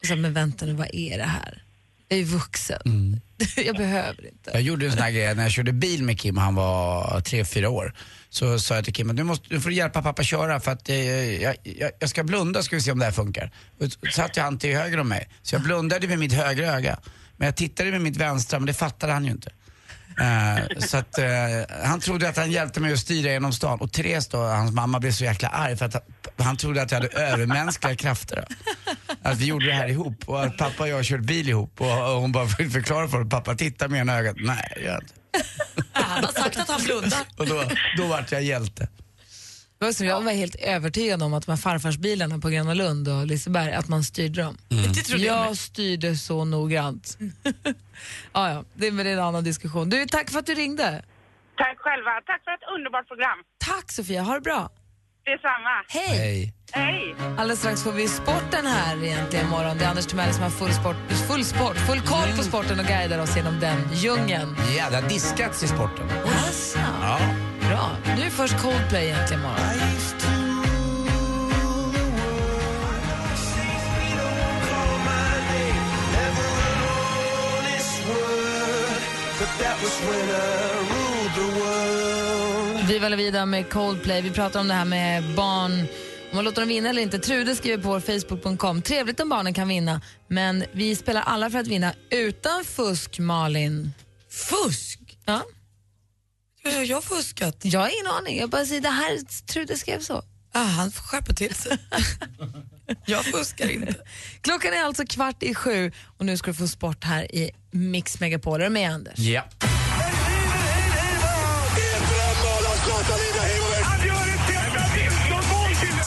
Och 0.00 0.06
så, 0.06 0.16
men 0.16 0.32
vänta 0.32 0.66
nu, 0.66 0.72
vad 0.72 0.88
är 0.92 1.18
det 1.18 1.24
här? 1.24 1.62
Jag 2.08 2.16
är 2.18 2.22
ju 2.22 2.28
vuxen. 2.28 3.20
jag 3.56 3.76
behöver 3.76 4.26
inte. 4.26 4.50
Jag 4.52 4.62
gjorde 4.62 4.86
en 4.86 4.92
sån 4.92 5.02
här 5.02 5.10
grej 5.10 5.34
när 5.34 5.42
jag 5.42 5.52
körde 5.52 5.72
bil 5.72 6.02
med 6.02 6.20
Kim, 6.20 6.36
han 6.36 6.54
var 6.54 7.20
tre, 7.20 7.44
fyra 7.44 7.70
år. 7.70 7.94
Så 8.30 8.58
sa 8.58 8.74
jag 8.74 8.84
till 8.84 8.94
Kim 8.94 9.10
att 9.10 9.16
nu, 9.16 9.22
måste, 9.22 9.54
nu 9.54 9.60
får 9.60 9.70
du 9.70 9.76
hjälpa 9.76 10.02
pappa 10.02 10.22
köra 10.22 10.60
för 10.60 10.70
att 10.70 10.88
eh, 10.88 11.42
jag, 11.42 11.56
jag, 11.62 11.90
jag 12.00 12.10
ska 12.10 12.24
blunda 12.24 12.62
ska 12.62 12.76
vi 12.76 12.82
se 12.82 12.92
om 12.92 12.98
det 12.98 13.04
här 13.04 13.12
funkar. 13.12 13.52
Och 13.80 13.92
så 13.92 13.98
satt 14.12 14.36
jag 14.36 14.44
han 14.44 14.58
till 14.58 14.76
höger 14.76 15.00
om 15.00 15.08
mig. 15.08 15.28
Så 15.42 15.54
jag 15.54 15.62
blundade 15.62 16.08
med 16.08 16.18
mitt 16.18 16.32
högra 16.32 16.66
öga. 16.66 16.98
Men 17.36 17.46
jag 17.46 17.56
tittade 17.56 17.90
med 17.90 18.00
mitt 18.00 18.16
vänstra 18.16 18.58
men 18.58 18.66
det 18.66 18.74
fattade 18.74 19.12
han 19.12 19.24
ju 19.24 19.30
inte. 19.30 19.50
Eh, 20.20 20.78
så 20.78 20.96
att, 20.96 21.18
eh, 21.18 21.26
han 21.84 22.00
trodde 22.00 22.28
att 22.28 22.36
han 22.36 22.50
hjälpte 22.50 22.80
mig 22.80 22.92
att 22.92 22.98
styra 22.98 23.32
genom 23.32 23.52
stan. 23.52 23.80
Och 23.80 23.92
Therese 23.92 24.28
då, 24.28 24.38
hans 24.38 24.72
mamma, 24.72 25.00
blev 25.00 25.12
så 25.12 25.24
jäkla 25.24 25.48
arg 25.48 25.76
för 25.76 25.84
att 25.86 25.94
han, 25.94 26.02
han 26.46 26.56
trodde 26.56 26.82
att 26.82 26.90
jag 26.90 27.00
hade 27.00 27.14
övermänskliga 27.14 27.96
krafter. 27.96 28.44
Att 29.22 29.38
vi 29.38 29.46
gjorde 29.46 29.66
det 29.66 29.72
här 29.72 29.88
ihop 29.88 30.14
och 30.26 30.44
att 30.44 30.56
pappa 30.56 30.82
och 30.82 30.88
jag 30.88 31.04
körde 31.04 31.22
bil 31.22 31.48
ihop. 31.48 31.80
Och, 31.80 32.14
och 32.14 32.20
hon 32.20 32.32
bara 32.32 32.48
fick 32.48 32.72
förklara 32.72 33.08
för 33.08 33.16
honom. 33.16 33.28
Pappa 33.28 33.54
tittar 33.54 33.88
med 33.88 34.00
ena 34.00 34.18
ögat. 34.18 34.36
Nej, 34.38 34.72
det 34.74 34.82
gör 34.82 34.92
jag 34.92 35.02
inte. 35.02 35.14
han 35.92 36.24
har 36.24 36.32
sagt 36.32 36.56
att 36.56 36.68
han 36.68 36.82
blundar. 36.82 37.20
Och 37.36 37.46
då, 37.46 37.64
då 37.96 38.06
vart 38.06 38.32
jag 38.32 38.42
hjälte. 38.42 38.88
Det 39.84 39.88
var 39.88 39.92
så 39.92 40.04
jag 40.04 40.20
var 40.20 40.32
helt 40.32 40.54
övertygad 40.54 41.22
om 41.22 41.34
att 41.34 41.46
de 41.46 41.52
här 41.52 41.56
farfarsbilarna 41.56 42.38
på 42.38 42.48
Gröna 42.48 42.74
Lund 42.74 43.08
och 43.08 43.26
Liseberg, 43.26 43.72
att 43.72 43.88
man 43.88 44.04
styrde 44.04 44.42
dem. 44.42 44.56
Mm. 44.70 44.92
Det 44.92 45.00
trodde 45.00 45.24
jag 45.24 45.46
jag 45.46 45.56
styrde 45.56 46.16
så 46.16 46.44
noggrant. 46.44 47.18
ja, 48.32 48.50
ja, 48.50 48.64
det 48.74 48.86
är 48.86 48.90
väl 48.90 49.06
en 49.06 49.18
annan 49.18 49.44
diskussion. 49.44 49.90
Du, 49.90 50.06
tack 50.06 50.30
för 50.30 50.38
att 50.38 50.46
du 50.46 50.54
ringde. 50.54 51.04
Tack 51.56 51.78
själva. 51.78 52.10
Tack 52.26 52.44
för 52.44 52.50
ett 52.50 52.76
underbart 52.76 53.08
program. 53.08 53.38
Tack 53.58 53.92
Sofia, 53.92 54.22
ha 54.22 54.34
det 54.34 54.40
bra. 54.40 54.70
Detsamma. 55.24 55.76
Hej! 55.88 56.18
Hej. 56.18 56.54
Hej. 56.72 57.14
Alldeles 57.38 57.58
strax 57.58 57.82
får 57.82 57.92
vi 57.92 58.08
sporten 58.08 58.66
här 58.66 59.04
egentligen 59.04 59.46
imorgon. 59.46 59.78
Det 59.78 59.84
är 59.84 59.88
Anders 59.88 60.06
Timell 60.06 60.32
som 60.34 60.42
har 60.42 60.50
full 60.50 60.72
sport, 60.72 60.96
full 61.28 61.44
sport, 61.44 61.76
full 61.76 62.00
koll 62.00 62.28
på 62.36 62.42
sporten 62.42 62.80
och 62.80 62.86
guidar 62.86 63.18
oss 63.18 63.36
genom 63.36 63.60
den 63.60 63.78
djungeln. 63.94 64.56
Ja, 64.78 64.90
det 64.90 64.96
har 64.96 65.08
diskats 65.08 65.62
i 65.62 65.68
sporten. 65.68 66.08
Alltså, 66.24 66.78
Ja. 66.78 67.18
Bra. 67.74 67.96
Nu 68.16 68.30
först 68.30 68.58
Coldplay 68.58 69.06
egentligen 69.06 69.42
imorgon. 69.42 69.58
Viva 82.88 83.08
la 83.08 83.16
vida 83.16 83.46
med 83.46 83.70
Coldplay. 83.70 84.22
Vi 84.22 84.30
pratar 84.30 84.60
om 84.60 84.68
det 84.68 84.74
här 84.74 84.84
med 84.84 85.34
barn, 85.34 85.72
om 86.30 86.36
man 86.36 86.44
låter 86.44 86.60
dem 86.60 86.68
vinna 86.68 86.90
eller 86.90 87.02
inte. 87.02 87.18
Trude 87.18 87.54
skriver 87.54 87.82
på 87.82 87.88
vår 87.88 88.00
Facebook.com. 88.00 88.82
Trevligt 88.82 89.20
om 89.20 89.28
barnen 89.28 89.54
kan 89.54 89.68
vinna, 89.68 90.00
men 90.28 90.64
vi 90.72 90.96
spelar 90.96 91.22
alla 91.22 91.50
för 91.50 91.58
att 91.58 91.66
vinna 91.66 91.92
utan 92.10 92.64
fusk, 92.64 93.18
Malin. 93.18 93.92
Fusk? 94.30 95.00
Ja. 95.24 95.42
Hur 96.64 96.72
har 96.76 96.84
jag 96.84 97.04
fuskat? 97.04 97.56
Jag 97.62 97.80
har 97.80 97.88
ingen 97.88 98.06
aning. 98.06 98.38
Jag 98.38 98.50
bara 98.50 98.66
säger 98.66 98.80
det 98.80 98.88
här, 98.88 99.18
Trude 99.46 99.76
skrev 99.76 100.00
så. 100.00 100.22
Ah, 100.52 100.62
han 100.62 100.90
får 100.92 101.02
skärpa 101.02 101.32
till 101.32 101.54
sig. 101.54 101.78
jag 103.06 103.24
fuskar 103.24 103.68
inte. 103.68 103.94
Klockan 104.40 104.72
är 104.72 104.82
alltså 104.84 105.04
kvart 105.06 105.42
i 105.42 105.54
sju 105.54 105.92
och 106.18 106.26
nu 106.26 106.36
ska 106.36 106.50
du 106.50 106.54
få 106.56 106.68
sport 106.68 107.04
här 107.04 107.34
i 107.34 107.50
Mix 107.70 108.20
Megapol. 108.20 108.60
Är 108.60 108.64
du 108.64 108.70
med 108.70 108.90
Anders? 108.90 109.18
Ja. 109.18 109.42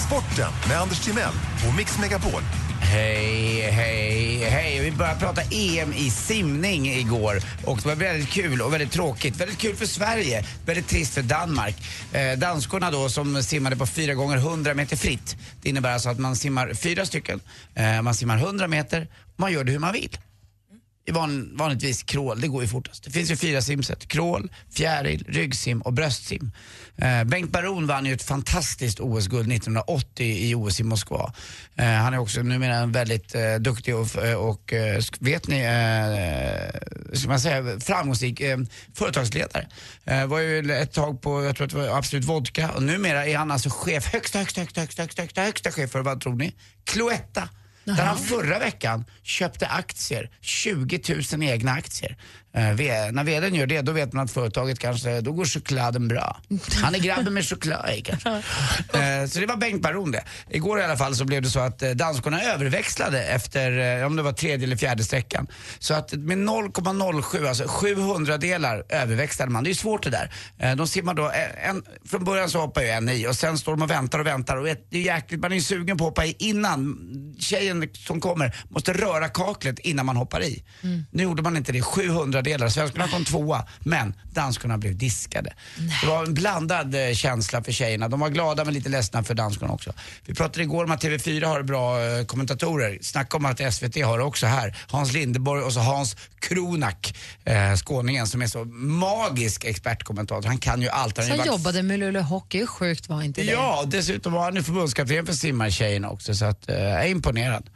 Sporten 0.08 0.52
med 0.68 0.82
Anders 0.82 1.00
Timell 1.06 1.34
och 1.70 1.76
Mix 1.78 1.98
Megapol. 2.00 2.42
Hej, 2.92 3.62
hej, 3.72 4.38
hej. 4.50 4.80
Vi 4.80 4.92
började 4.92 5.20
prata 5.20 5.42
EM 5.42 5.94
i 5.94 6.10
simning 6.10 6.88
igår 6.88 7.42
och 7.66 7.78
det 7.78 7.86
var 7.86 7.96
väldigt 7.96 8.30
kul 8.30 8.62
och 8.62 8.74
väldigt 8.74 8.92
tråkigt. 8.92 9.38
Väldigt 9.38 9.58
kul 9.58 9.76
för 9.76 9.86
Sverige, 9.86 10.46
väldigt 10.66 10.88
trist 10.88 11.14
för 11.14 11.22
Danmark. 11.22 11.76
Eh, 12.14 12.40
danskorna 12.40 12.92
då 12.92 13.10
som 13.10 13.44
simmade 13.44 13.76
på 13.76 13.86
4 13.86 14.14
gånger 14.14 14.38
100 14.38 14.74
meter 14.74 14.98
fritt. 14.98 15.36
Det 15.62 15.70
innebär 15.70 15.94
alltså 15.94 16.10
att 16.10 16.20
man 16.20 16.36
simmar 16.36 16.74
fyra 16.74 17.06
stycken, 17.06 17.40
eh, 17.76 18.02
man 18.02 18.14
simmar 18.14 18.38
100 18.38 18.68
meter 18.68 19.08
och 19.34 19.40
man 19.40 19.54
gör 19.54 19.64
det 19.64 19.72
hur 19.72 19.80
man 19.80 19.94
vill. 19.94 20.18
Van, 21.12 21.58
vanligtvis 21.58 22.04
crawl, 22.04 22.42
det 22.42 22.48
går 22.48 22.62
ju 22.62 22.68
fortast. 22.68 23.04
Det 23.04 23.12
finns 23.12 23.32
ju 23.32 23.36
fyra 23.36 23.62
simsätt. 23.62 24.08
Crawl, 24.08 24.50
fjäril, 24.74 25.26
ryggsim 25.28 25.82
och 25.82 25.94
bröstsim. 25.94 26.52
Eh, 26.98 27.24
Bengt 27.24 27.52
Baron 27.52 27.88
vann 27.88 28.06
ju 28.06 28.14
ett 28.14 28.24
fantastiskt 28.24 29.00
OS-guld 29.00 29.52
1980 29.52 30.26
i 30.26 30.56
OS 30.56 30.80
i 30.80 30.84
Moskva. 30.84 31.34
Eh, 31.76 31.86
han 31.86 32.14
är 32.14 32.18
också 32.18 32.42
numera 32.42 32.76
en 32.76 32.92
väldigt 32.92 33.36
eh, 33.36 33.56
duktig 33.56 33.96
och, 33.96 34.08
och 34.38 34.74
eh, 34.74 35.02
vet 35.20 35.48
ni, 35.48 35.60
eh, 35.60 37.18
ska 37.18 37.30
man 37.30 37.40
säga, 37.40 37.80
framgångsrik 37.80 38.42
eh, 38.42 38.58
företagsledare. 38.94 39.68
Eh, 40.06 40.26
var 40.26 40.40
ju 40.40 40.72
ett 40.72 40.94
tag 40.94 41.22
på, 41.22 41.44
jag 41.44 41.56
tror 41.56 41.66
att 41.66 41.72
det 41.72 41.78
var 41.78 41.98
Absolut 41.98 42.26
Vodka 42.26 42.72
och 42.72 42.84
numera 42.84 43.26
är 43.26 43.38
han 43.38 43.52
alltså 43.52 43.70
chef, 43.70 44.06
högsta, 44.14 44.40
högsta, 44.40 44.62
högsta, 44.62 44.82
högsta, 44.82 45.02
högsta, 45.02 45.22
högsta, 45.22 45.42
högsta 45.42 45.72
chef 45.72 45.92
för 45.92 46.02
vad 46.02 46.22
tror 46.22 46.36
ni? 46.36 46.54
Cloetta. 46.84 47.50
Där 47.96 48.06
han 48.06 48.18
förra 48.18 48.60
veckan 48.60 49.06
köpte 49.24 49.68
aktier, 49.68 50.30
20 50.42 51.02
000 51.34 51.44
egna 51.44 51.72
aktier. 51.72 52.18
Eh, 52.58 53.12
när 53.12 53.24
vdn 53.24 53.56
gör 53.56 53.68
det, 53.68 53.82
då 53.82 53.92
vet 53.92 54.14
man 54.14 54.26
att 54.26 54.32
företaget 54.32 54.80
kanske, 54.80 55.22
då 55.22 55.32
går 55.32 55.46
chokladen 55.46 56.08
bra. 56.08 56.42
Han 56.82 56.96
är 56.96 57.00
grabben 57.00 57.34
med 57.34 57.50
choklad 57.50 57.90
i 57.90 58.02
kanske. 58.02 58.28
Eh, 58.94 59.28
så 59.28 59.40
det 59.40 59.46
var 59.46 59.58
Bengt 59.58 59.82
Baron 59.82 60.12
det. 60.12 60.24
Igår 60.50 60.80
i 60.80 60.84
alla 60.84 60.98
fall 60.98 61.16
så 61.16 61.26
blev 61.26 61.42
det 61.42 61.50
så 61.50 61.60
att 61.60 61.84
eh, 61.84 61.90
danskorna 61.90 62.42
överväxlade 62.42 63.24
efter, 63.24 64.00
eh, 64.00 64.06
om 64.06 64.16
det 64.16 64.22
var 64.22 64.32
tredje 64.32 64.66
eller 64.66 64.76
fjärde 64.76 65.04
sträckan. 65.04 65.48
Så 65.80 65.94
att 65.94 66.14
med 66.14 66.38
0,07, 66.38 67.48
alltså 67.48 67.68
700 67.68 68.38
delar 68.38 68.84
överväxlade 68.90 69.52
man. 69.52 69.64
Det 69.64 69.70
är 69.70 69.74
svårt 69.74 70.04
det 70.04 70.10
där. 70.10 70.32
Eh, 70.58 70.76
de 70.76 70.88
simmar 70.88 71.14
då, 71.14 71.26
eh, 71.26 71.70
en, 71.70 71.84
från 72.10 72.24
början 72.24 72.50
så 72.50 72.60
hoppar 72.60 72.82
ju 72.82 72.88
en 72.88 73.10
i 73.10 73.28
och 73.28 73.36
sen 73.36 73.58
står 73.58 73.72
de 73.72 73.82
och 73.82 73.92
väntar 73.92 74.20
och 74.20 74.28
väntar 74.28 74.58
och 74.58 74.66
det 74.66 74.98
är 74.98 75.02
jäkligt, 75.02 75.42
man 75.42 75.52
är 75.52 75.56
ju 75.56 75.62
sugen 75.62 75.98
på 75.98 76.04
att 76.04 76.10
hoppa 76.10 76.26
i 76.26 76.36
innan. 76.40 76.98
Tjejen 77.40 77.90
som 77.94 78.22
kommer 78.22 78.56
måste 78.70 78.94
röra 78.94 79.30
kaklet 79.30 79.80
innan 79.80 80.06
man 80.06 80.16
hoppar 80.16 80.44
i. 80.44 80.64
Nu 81.12 81.24
gjorde 81.24 81.42
man 81.42 81.58
inte 81.58 81.72
det, 81.72 81.82
700 81.82 82.42
fördelar. 82.48 82.70
Svenskarna 82.70 83.08
kom 83.08 83.26
tvåa, 83.26 83.66
men 83.80 84.14
danskarna 84.34 84.78
blev 84.78 84.98
diskade. 84.98 85.54
Det 86.02 86.08
var 86.08 86.24
en 86.26 86.34
blandad 86.34 86.96
eh, 86.96 87.14
känsla 87.14 87.64
för 87.64 87.72
tjejerna. 87.72 88.08
De 88.08 88.20
var 88.20 88.30
glada 88.30 88.66
men 88.66 88.74
lite 88.74 88.90
ledsna 88.90 89.24
för 89.24 89.34
danskarna 89.34 89.74
också. 89.74 89.94
Vi 90.26 90.34
pratade 90.34 90.64
igår 90.64 90.84
om 90.84 90.92
att 90.92 91.04
TV4 91.04 91.46
har 91.46 91.64
bra 91.64 92.04
eh, 92.06 92.26
kommentatorer. 92.26 92.98
Snacka 93.02 93.38
om 93.38 93.46
att 93.46 93.74
SVT 93.74 94.04
har 94.06 94.20
också 94.20 94.46
här. 94.46 94.78
Hans 94.88 95.14
Lindeborg 95.14 95.62
och 95.64 95.74
så 95.74 95.80
Hans 95.80 96.16
Kronak, 96.40 97.18
eh, 97.46 97.76
skåningen 97.76 98.28
som 98.28 98.42
är 98.42 98.48
så 98.48 98.66
magisk 98.66 99.66
expertkommentator. 99.66 100.48
Han 100.48 100.58
kan 100.58 100.82
ju 100.82 100.90
allt. 100.90 101.18
Han 101.18 101.28
Som 101.28 101.38
varit- 101.38 101.48
jobbade 101.48 101.84
med 101.84 102.00
Luleå 102.00 102.22
Hockey, 102.22 102.66
sjukt 102.66 103.10
var 103.10 103.22
inte 103.24 103.42
det? 103.44 103.52
Ja, 103.52 103.84
dessutom 103.88 104.34
var 104.34 104.44
han 104.44 104.56
ju 104.56 104.64
förbundskapten 104.64 105.26
för 105.26 105.34
simmartjejerna 105.34 106.10
också 106.10 106.36
så 106.36 106.46
att, 106.46 106.70
eh, 106.70 106.76
jag 106.76 107.04
är 107.06 107.08
imponerad. 107.08 107.70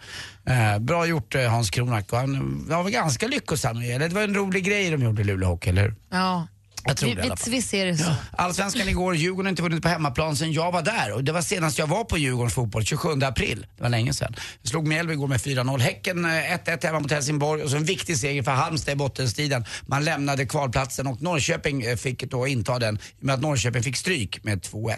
Eh, 0.45 0.79
bra 0.79 1.05
gjort 1.05 1.35
eh, 1.35 1.41
Hans 1.41 1.69
Kronak 1.69 2.13
och 2.13 2.19
han 2.19 2.63
var 2.67 2.83
väl 2.83 2.91
ganska 2.91 3.27
lyckosam. 3.27 3.77
Eller 3.77 4.09
det 4.09 4.15
var 4.15 4.21
en 4.21 4.35
rolig 4.35 4.63
grej 4.63 4.89
de 4.89 5.03
gjorde 5.03 5.21
i 5.21 5.25
Luleå 5.25 5.49
Hockey, 5.49 5.69
eller 5.69 5.81
hur? 5.81 5.95
Ja. 6.09 6.47
Jag 6.83 6.97
tror 6.97 7.09
vi, 7.09 7.15
det 7.15 7.21
i 7.21 7.23
alla 7.23 7.35
vi, 7.35 7.41
fall. 7.41 7.51
vi 7.51 7.61
ser 7.61 7.85
det 7.85 7.97
så. 7.97 8.11
Allsvenskan 8.31 8.89
igår, 8.89 9.15
Djurgården 9.15 9.45
har 9.45 9.49
inte 9.49 9.61
vunnit 9.61 9.81
på 9.81 9.89
hemmaplan 9.89 10.35
sen 10.35 10.53
jag 10.53 10.71
var 10.71 10.81
där 10.81 11.11
och 11.11 11.23
det 11.23 11.31
var 11.31 11.41
senast 11.41 11.77
jag 11.77 11.87
var 11.87 12.03
på 12.03 12.17
Djurgårdens 12.17 12.53
fotboll, 12.53 12.85
27 12.85 13.09
april. 13.23 13.65
Det 13.77 13.83
var 13.83 13.89
länge 13.89 14.13
sedan. 14.13 14.35
Jag 14.61 14.69
slog 14.69 14.87
Mjällby 14.87 15.13
igår 15.13 15.27
med 15.27 15.37
4-0. 15.39 15.79
Häcken 15.79 16.25
eh, 16.25 16.29
1-1 16.29 16.85
hemma 16.85 16.99
mot 16.99 17.11
Helsingborg 17.11 17.63
och 17.63 17.69
så 17.69 17.77
en 17.77 17.83
viktig 17.83 18.17
seger 18.17 18.43
för 18.43 18.51
Halmstad 18.51 18.93
i 18.93 18.95
bottenstriden. 18.95 19.65
Man 19.81 20.03
lämnade 20.03 20.45
kvalplatsen 20.45 21.07
och 21.07 21.21
Norrköping 21.21 21.81
eh, 21.81 21.95
fick 21.95 22.23
då 22.23 22.47
inta 22.47 22.79
den 22.79 22.95
i 22.95 22.99
och 23.19 23.23
med 23.23 23.35
att 23.35 23.41
Norrköping 23.41 23.83
fick 23.83 23.97
stryk 23.97 24.43
med 24.43 24.61
2-1. 24.61 24.97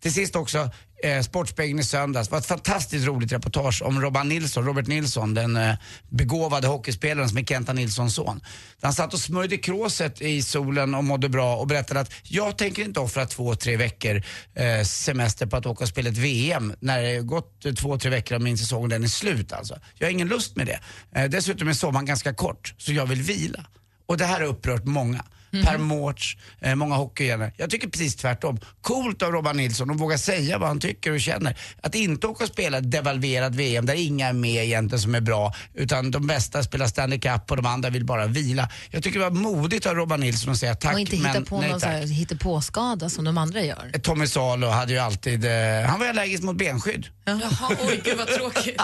Till 0.00 0.12
sist 0.12 0.36
också 0.36 0.70
Eh, 1.02 1.22
Sportspegeln 1.22 1.78
i 1.78 1.84
söndags. 1.84 2.28
Det 2.28 2.32
var 2.32 2.38
ett 2.38 2.46
fantastiskt 2.46 3.06
roligt 3.06 3.32
reportage 3.32 3.82
om 3.82 4.00
Robban 4.00 4.28
Nilsson, 4.28 4.64
Robert 4.64 4.86
Nilsson, 4.86 5.34
den 5.34 5.56
eh, 5.56 5.74
begåvade 6.08 6.66
hockeyspelaren 6.66 7.28
som 7.28 7.38
är 7.38 7.42
Kenta 7.42 7.72
Nilssons 7.72 8.14
son. 8.14 8.40
Han 8.80 8.92
satt 8.92 9.14
och 9.14 9.20
smörjde 9.20 9.56
kråset 9.56 10.20
i 10.20 10.42
solen 10.42 10.94
och 10.94 11.04
mådde 11.04 11.28
bra 11.28 11.56
och 11.56 11.66
berättade 11.66 12.00
att 12.00 12.12
jag 12.22 12.58
tänker 12.58 12.82
inte 12.82 13.00
offra 13.00 13.26
två, 13.26 13.54
tre 13.54 13.76
veckor 13.76 14.22
eh, 14.54 14.82
semester 14.84 15.46
på 15.46 15.56
att 15.56 15.66
åka 15.66 15.84
och 15.84 15.88
spela 15.88 16.08
ett 16.08 16.18
VM 16.18 16.72
när 16.80 17.02
det 17.02 17.20
gått 17.20 17.76
två, 17.78 17.98
tre 17.98 18.10
veckor 18.10 18.34
av 18.34 18.42
min 18.42 18.58
säsong 18.58 18.82
och 18.82 18.88
den 18.88 19.04
är 19.04 19.08
slut 19.08 19.52
alltså. 19.52 19.78
Jag 19.94 20.06
har 20.06 20.12
ingen 20.12 20.28
lust 20.28 20.56
med 20.56 20.66
det. 20.66 20.80
Eh, 21.20 21.30
dessutom 21.30 21.68
är 21.68 21.72
sommaren 21.72 22.06
ganska 22.06 22.34
kort 22.34 22.74
så 22.78 22.92
jag 22.92 23.06
vill 23.06 23.22
vila. 23.22 23.66
Och 24.06 24.16
det 24.16 24.24
här 24.24 24.40
har 24.40 24.46
upprört 24.46 24.84
många. 24.84 25.24
Per 25.50 25.78
Mårts, 25.78 26.36
eh, 26.60 26.74
många 26.74 26.94
hockeygelare. 26.94 27.52
Jag 27.56 27.70
tycker 27.70 27.88
precis 27.88 28.16
tvärtom. 28.16 28.58
Coolt 28.80 29.22
av 29.22 29.32
Robban 29.32 29.56
Nilsson 29.56 29.90
att 29.90 30.00
våga 30.00 30.18
säga 30.18 30.58
vad 30.58 30.68
han 30.68 30.80
tycker 30.80 31.12
och 31.12 31.20
känner. 31.20 31.56
Att 31.82 31.94
inte 31.94 32.26
åka 32.26 32.44
och 32.44 32.50
spela 32.50 32.80
devalverat 32.80 33.54
VM 33.54 33.86
där 33.86 33.94
inga 33.94 34.28
är 34.28 34.32
med 34.32 34.64
egentligen 34.64 35.02
som 35.02 35.14
är 35.14 35.20
bra 35.20 35.54
utan 35.74 36.10
de 36.10 36.26
bästa 36.26 36.62
spelar 36.62 36.86
Stanley 36.86 37.18
Cup 37.20 37.50
och 37.50 37.56
de 37.56 37.66
andra 37.66 37.90
vill 37.90 38.04
bara 38.04 38.26
vila. 38.26 38.68
Jag 38.90 39.02
tycker 39.02 39.18
det 39.18 39.24
var 39.24 39.30
modigt 39.36 39.86
av 39.86 39.94
Robban 39.94 40.20
Nilsson 40.20 40.52
att 40.52 40.58
säga 40.58 40.74
tack 40.74 40.94
och 40.94 41.00
inte 41.00 41.16
hitta 41.16 41.32
men 41.32 41.44
på 41.44 41.60
nej 41.60 41.70
någon 41.70 41.80
tack. 41.80 42.02
hittepåskada 42.04 43.08
som 43.08 43.24
de 43.24 43.38
andra 43.38 43.62
gör. 43.62 43.98
Tommy 44.02 44.26
Salo 44.26 44.66
hade 44.66 44.92
ju 44.92 44.98
alltid, 44.98 45.44
eh, 45.44 45.50
han 45.86 46.00
var 46.00 46.06
allergisk 46.06 46.42
mot 46.42 46.56
benskydd. 46.56 47.06
Jaha, 47.24 47.76
oj 47.88 48.00
gud 48.04 48.18
vad 48.18 48.26
tråkigt. 48.26 48.80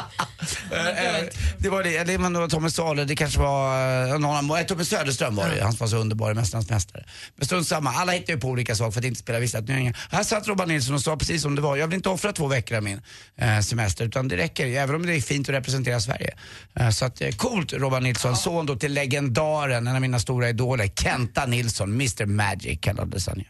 Eh, 0.73 0.89
eh, 0.89 1.25
det 1.59 1.69
var 1.69 1.83
det, 1.83 1.97
eller 1.97 2.19
man 2.19 2.33
var 2.35 2.49
Tommy 2.49 2.71
Salo, 2.71 3.05
det 3.05 3.17
kanske 3.17 3.41
var 3.41 4.07
eh, 4.07 4.19
någon 4.19 4.37
annan, 4.37 4.59
eh, 4.59 4.67
Tommy 4.67 4.85
Söderström 4.85 5.37
var 5.37 5.49
det, 5.49 5.63
han 5.63 5.73
som 5.73 5.79
var 5.79 5.89
så 5.89 5.97
underbar 5.97 6.31
i 6.31 6.35
Mästarnas 6.55 6.71
Mästare. 6.71 7.05
Men 7.37 7.47
strunt 7.47 7.67
samma, 7.67 7.91
alla 7.91 8.13
hittar 8.13 8.33
ju 8.33 8.41
på 8.41 8.49
olika 8.49 8.75
saker 8.75 8.91
för 8.91 9.01
att 9.01 9.05
inte 9.05 9.21
spela 9.21 9.39
vissa 9.39 9.59
turneringar. 9.59 9.97
Här 10.11 10.23
satt 10.23 10.49
Robban 10.49 10.69
Nilsson 10.69 10.95
och 10.95 11.01
sa 11.01 11.17
precis 11.17 11.43
som 11.43 11.55
det 11.55 11.63
var, 11.63 11.77
jag 11.77 11.87
vill 11.87 11.97
inte 11.97 12.09
offra 12.09 12.33
två 12.33 12.47
veckor 12.47 12.77
av 12.77 12.83
min 12.83 13.01
eh, 13.37 13.61
semester 13.61 14.05
utan 14.05 14.29
det 14.29 14.37
räcker, 14.37 14.67
även 14.67 14.95
om 14.95 15.07
det 15.07 15.17
är 15.17 15.21
fint 15.21 15.49
att 15.49 15.55
representera 15.55 16.01
Sverige. 16.01 16.35
Eh, 16.75 16.91
så 16.91 17.05
att, 17.05 17.21
eh, 17.21 17.31
coolt 17.31 17.73
Robban 17.73 18.03
Nilsson, 18.03 18.37
son 18.37 18.67
då 18.67 18.77
till 18.77 18.93
legendaren, 18.93 19.87
en 19.87 19.95
av 19.95 20.01
mina 20.01 20.19
stora 20.19 20.49
idoler, 20.49 20.89
Kenta 20.89 21.47
Nilsson, 21.47 21.93
Mr 21.93 22.27
Magic 22.27 22.79
kallades 22.81 23.27
han 23.27 23.39
ju. 23.39 23.45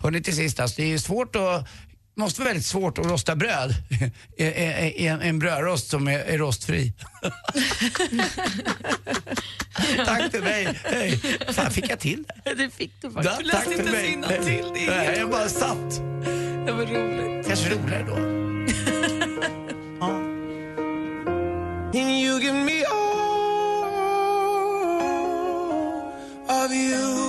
Hörrni 0.00 0.22
till 0.22 0.36
sist, 0.36 0.60
alltså, 0.60 0.76
det 0.76 0.82
är 0.82 0.88
ju 0.88 0.98
svårt 0.98 1.36
att 1.36 1.68
måste 2.16 2.40
vara 2.40 2.48
väldigt 2.48 2.66
svårt 2.66 2.98
att 2.98 3.06
rosta 3.06 3.36
bröd 3.36 3.74
i, 4.36 5.06
en, 5.06 5.20
en 5.20 5.38
brödrost 5.38 5.90
som 5.90 6.08
är, 6.08 6.18
är 6.18 6.38
rostfri. 6.38 6.92
Tack 10.06 10.30
till 10.30 10.42
mig. 10.42 10.80
Hej. 10.84 11.20
Fan, 11.48 11.70
fick 11.70 11.90
jag 11.90 11.98
till 11.98 12.24
det? 12.44 12.54
Det 12.54 12.70
fick 12.70 12.92
du 13.00 13.10
Ja, 13.16 13.22
faktiskt. 13.22 13.50
tack 13.50 13.64
till 13.64 13.92
mig. 13.92 14.18
Nej, 14.86 15.14
jag 15.18 15.30
bara 15.30 15.48
satt. 15.48 15.90
Det 16.66 16.72
var 16.72 16.86
roligt. 16.86 17.46
Kanske 17.48 17.70
roligare 17.74 18.04
då. 18.08 18.16
And 26.70 27.19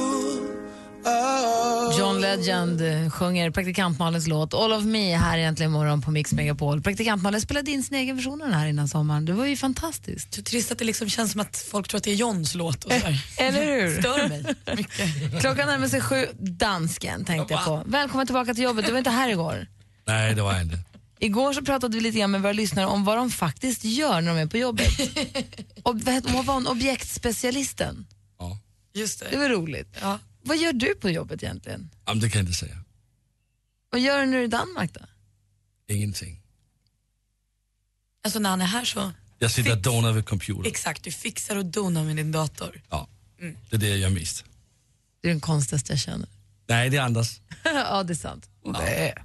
Legend 2.36 2.82
eh, 2.82 3.10
sjunger 3.10 3.52
praktikantmalens 3.52 4.28
låt 4.28 4.54
All 4.54 4.74
of 4.74 4.84
me 4.84 5.16
här 5.16 5.38
egentligen 5.38 5.72
imorgon 5.72 6.02
på 6.02 6.12
Mix 6.12 6.34
Megapol. 6.34 6.82
Praktikantmalen 6.82 7.42
spelade 7.42 7.72
in 7.72 7.84
sin 7.84 7.98
egen 7.98 8.16
version 8.16 8.42
av 8.42 8.48
den 8.48 8.60
här 8.60 8.68
innan 8.68 8.88
sommaren. 8.88 9.26
Det 9.26 9.34
var 9.34 9.46
ju 9.46 9.56
fantastiskt. 9.58 10.34
Så 10.34 10.42
trist 10.42 10.72
att 10.72 10.78
det 10.78 10.86
liksom 10.86 11.10
känns 11.10 11.32
som 11.32 11.42
att 11.42 11.58
folk 11.72 11.88
tror 11.88 11.98
att 11.98 12.04
det 12.04 12.12
är 12.12 12.16
Johns 12.16 12.56
låt. 12.56 12.84
Och 12.84 12.92
sådär. 12.92 13.26
Eller 13.38 13.66
hur? 13.66 14.00
Stör 14.00 14.30
mig 14.30 14.46
mycket. 14.76 15.42
Klockan 15.42 15.68
närmar 15.68 15.88
sig 15.88 16.02
sju. 16.02 16.26
Dansken 16.40 17.26
tänkte 17.26 17.54
jag 17.54 17.66
på. 17.66 17.84
Välkommen 17.86 18.28
tillbaka 18.28 18.54
till 18.54 18.64
jobbet. 18.64 18.86
Du 18.86 18.92
var 18.92 18.98
inte 18.98 19.10
här 19.10 19.30
igår. 19.30 19.68
Nej, 20.06 20.36
det 20.36 20.42
var 20.42 20.54
jag 20.54 20.62
inte. 20.62 20.80
Igår 21.20 21.54
så 21.54 21.62
pratade 21.62 21.98
vi 21.98 22.04
lite 22.04 22.20
grann 22.20 22.32
med 22.32 22.42
våra 22.42 22.54
lyssnare 22.54 22.86
om 22.86 23.04
vad 23.04 23.18
de 23.18 23.32
faktiskt 23.32 23.84
gör 23.84 24.22
när 24.22 24.36
de 24.36 24.42
är 24.42 24.46
på 24.46 24.58
jobbet. 24.58 24.88
Och 25.84 26.02
vad 26.02 26.46
var 26.46 26.54
hon? 26.54 26.68
Objektspecialisten. 26.68 28.06
Just 28.94 29.20
det. 29.20 29.28
Det 29.32 29.38
var 29.38 29.50
roligt. 29.50 29.98
Ja. 30.02 30.20
Vad 30.44 30.58
gör 30.58 30.74
du 30.74 30.96
på 30.96 31.10
jobbet 31.10 31.44
egentligen? 31.44 31.90
Jamen, 32.06 32.22
det 32.22 32.30
kan 32.30 32.40
jag 32.40 32.44
inte 32.48 32.58
säga. 32.60 32.78
Vad 33.90 34.02
gör 34.02 34.20
du 34.20 34.26
när 34.26 34.34
du 34.34 34.40
är 34.40 34.44
i 34.44 34.48
Danmark 34.48 34.94
då? 34.94 35.02
Ingenting. 35.88 36.42
Alltså 38.24 38.40
när 38.40 38.50
han 38.50 38.62
är 38.62 38.66
här 38.66 38.86
så, 38.86 39.12
Jag 39.40 39.52
sitter 39.52 39.72
och 39.72 39.78
donar 39.78 40.12
vid 40.14 40.26
computern. 40.26 40.66
exakt, 40.66 41.04
du 41.04 41.12
fixar 41.12 41.56
och 41.56 41.66
donar 41.66 42.04
med 42.04 42.16
din 42.16 42.32
dator. 42.32 42.82
Ja, 42.90 43.08
det 43.70 43.76
är 43.76 43.80
det 43.80 43.88
jag 43.90 43.98
gör 43.98 44.10
mest. 44.10 44.46
Det 45.22 45.28
är 45.28 45.32
den 45.32 45.42
konstigaste 45.42 45.92
jag 45.94 46.00
känner. 46.00 46.28
Nej, 46.68 46.90
det 46.90 46.98
är 46.98 47.02
Anders. 47.02 47.40
ja, 47.64 48.04
det 48.04 48.14
är 48.14 48.16
sant. 48.16 48.50
Nej. 48.66 49.16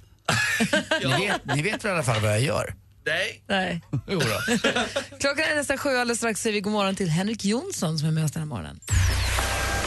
ni, 1.03 1.27
vet, 1.27 1.45
ni 1.55 1.61
vet 1.61 1.85
i 1.85 1.87
alla 1.87 2.03
fall 2.03 2.21
vad 2.21 2.31
jag 2.31 2.41
gör? 2.41 2.75
Nej. 3.05 3.43
Nej. 3.47 3.81
Jo 4.07 4.19
då. 4.19 4.57
Klockan 5.19 5.43
är 5.51 5.55
nästan 5.55 5.77
sju 5.77 5.89
och 5.89 5.99
alldeles 5.99 6.17
strax 6.17 6.41
säger 6.41 6.53
vi 6.53 6.61
god 6.61 6.73
morgon 6.73 6.95
till 6.95 7.09
Henrik 7.09 7.45
Jonsson 7.45 7.99
som 7.99 8.07
är 8.07 8.11
med 8.11 8.25
oss 8.25 8.31
den 8.31 8.41
här 8.41 8.47
morgonen. 8.47 8.79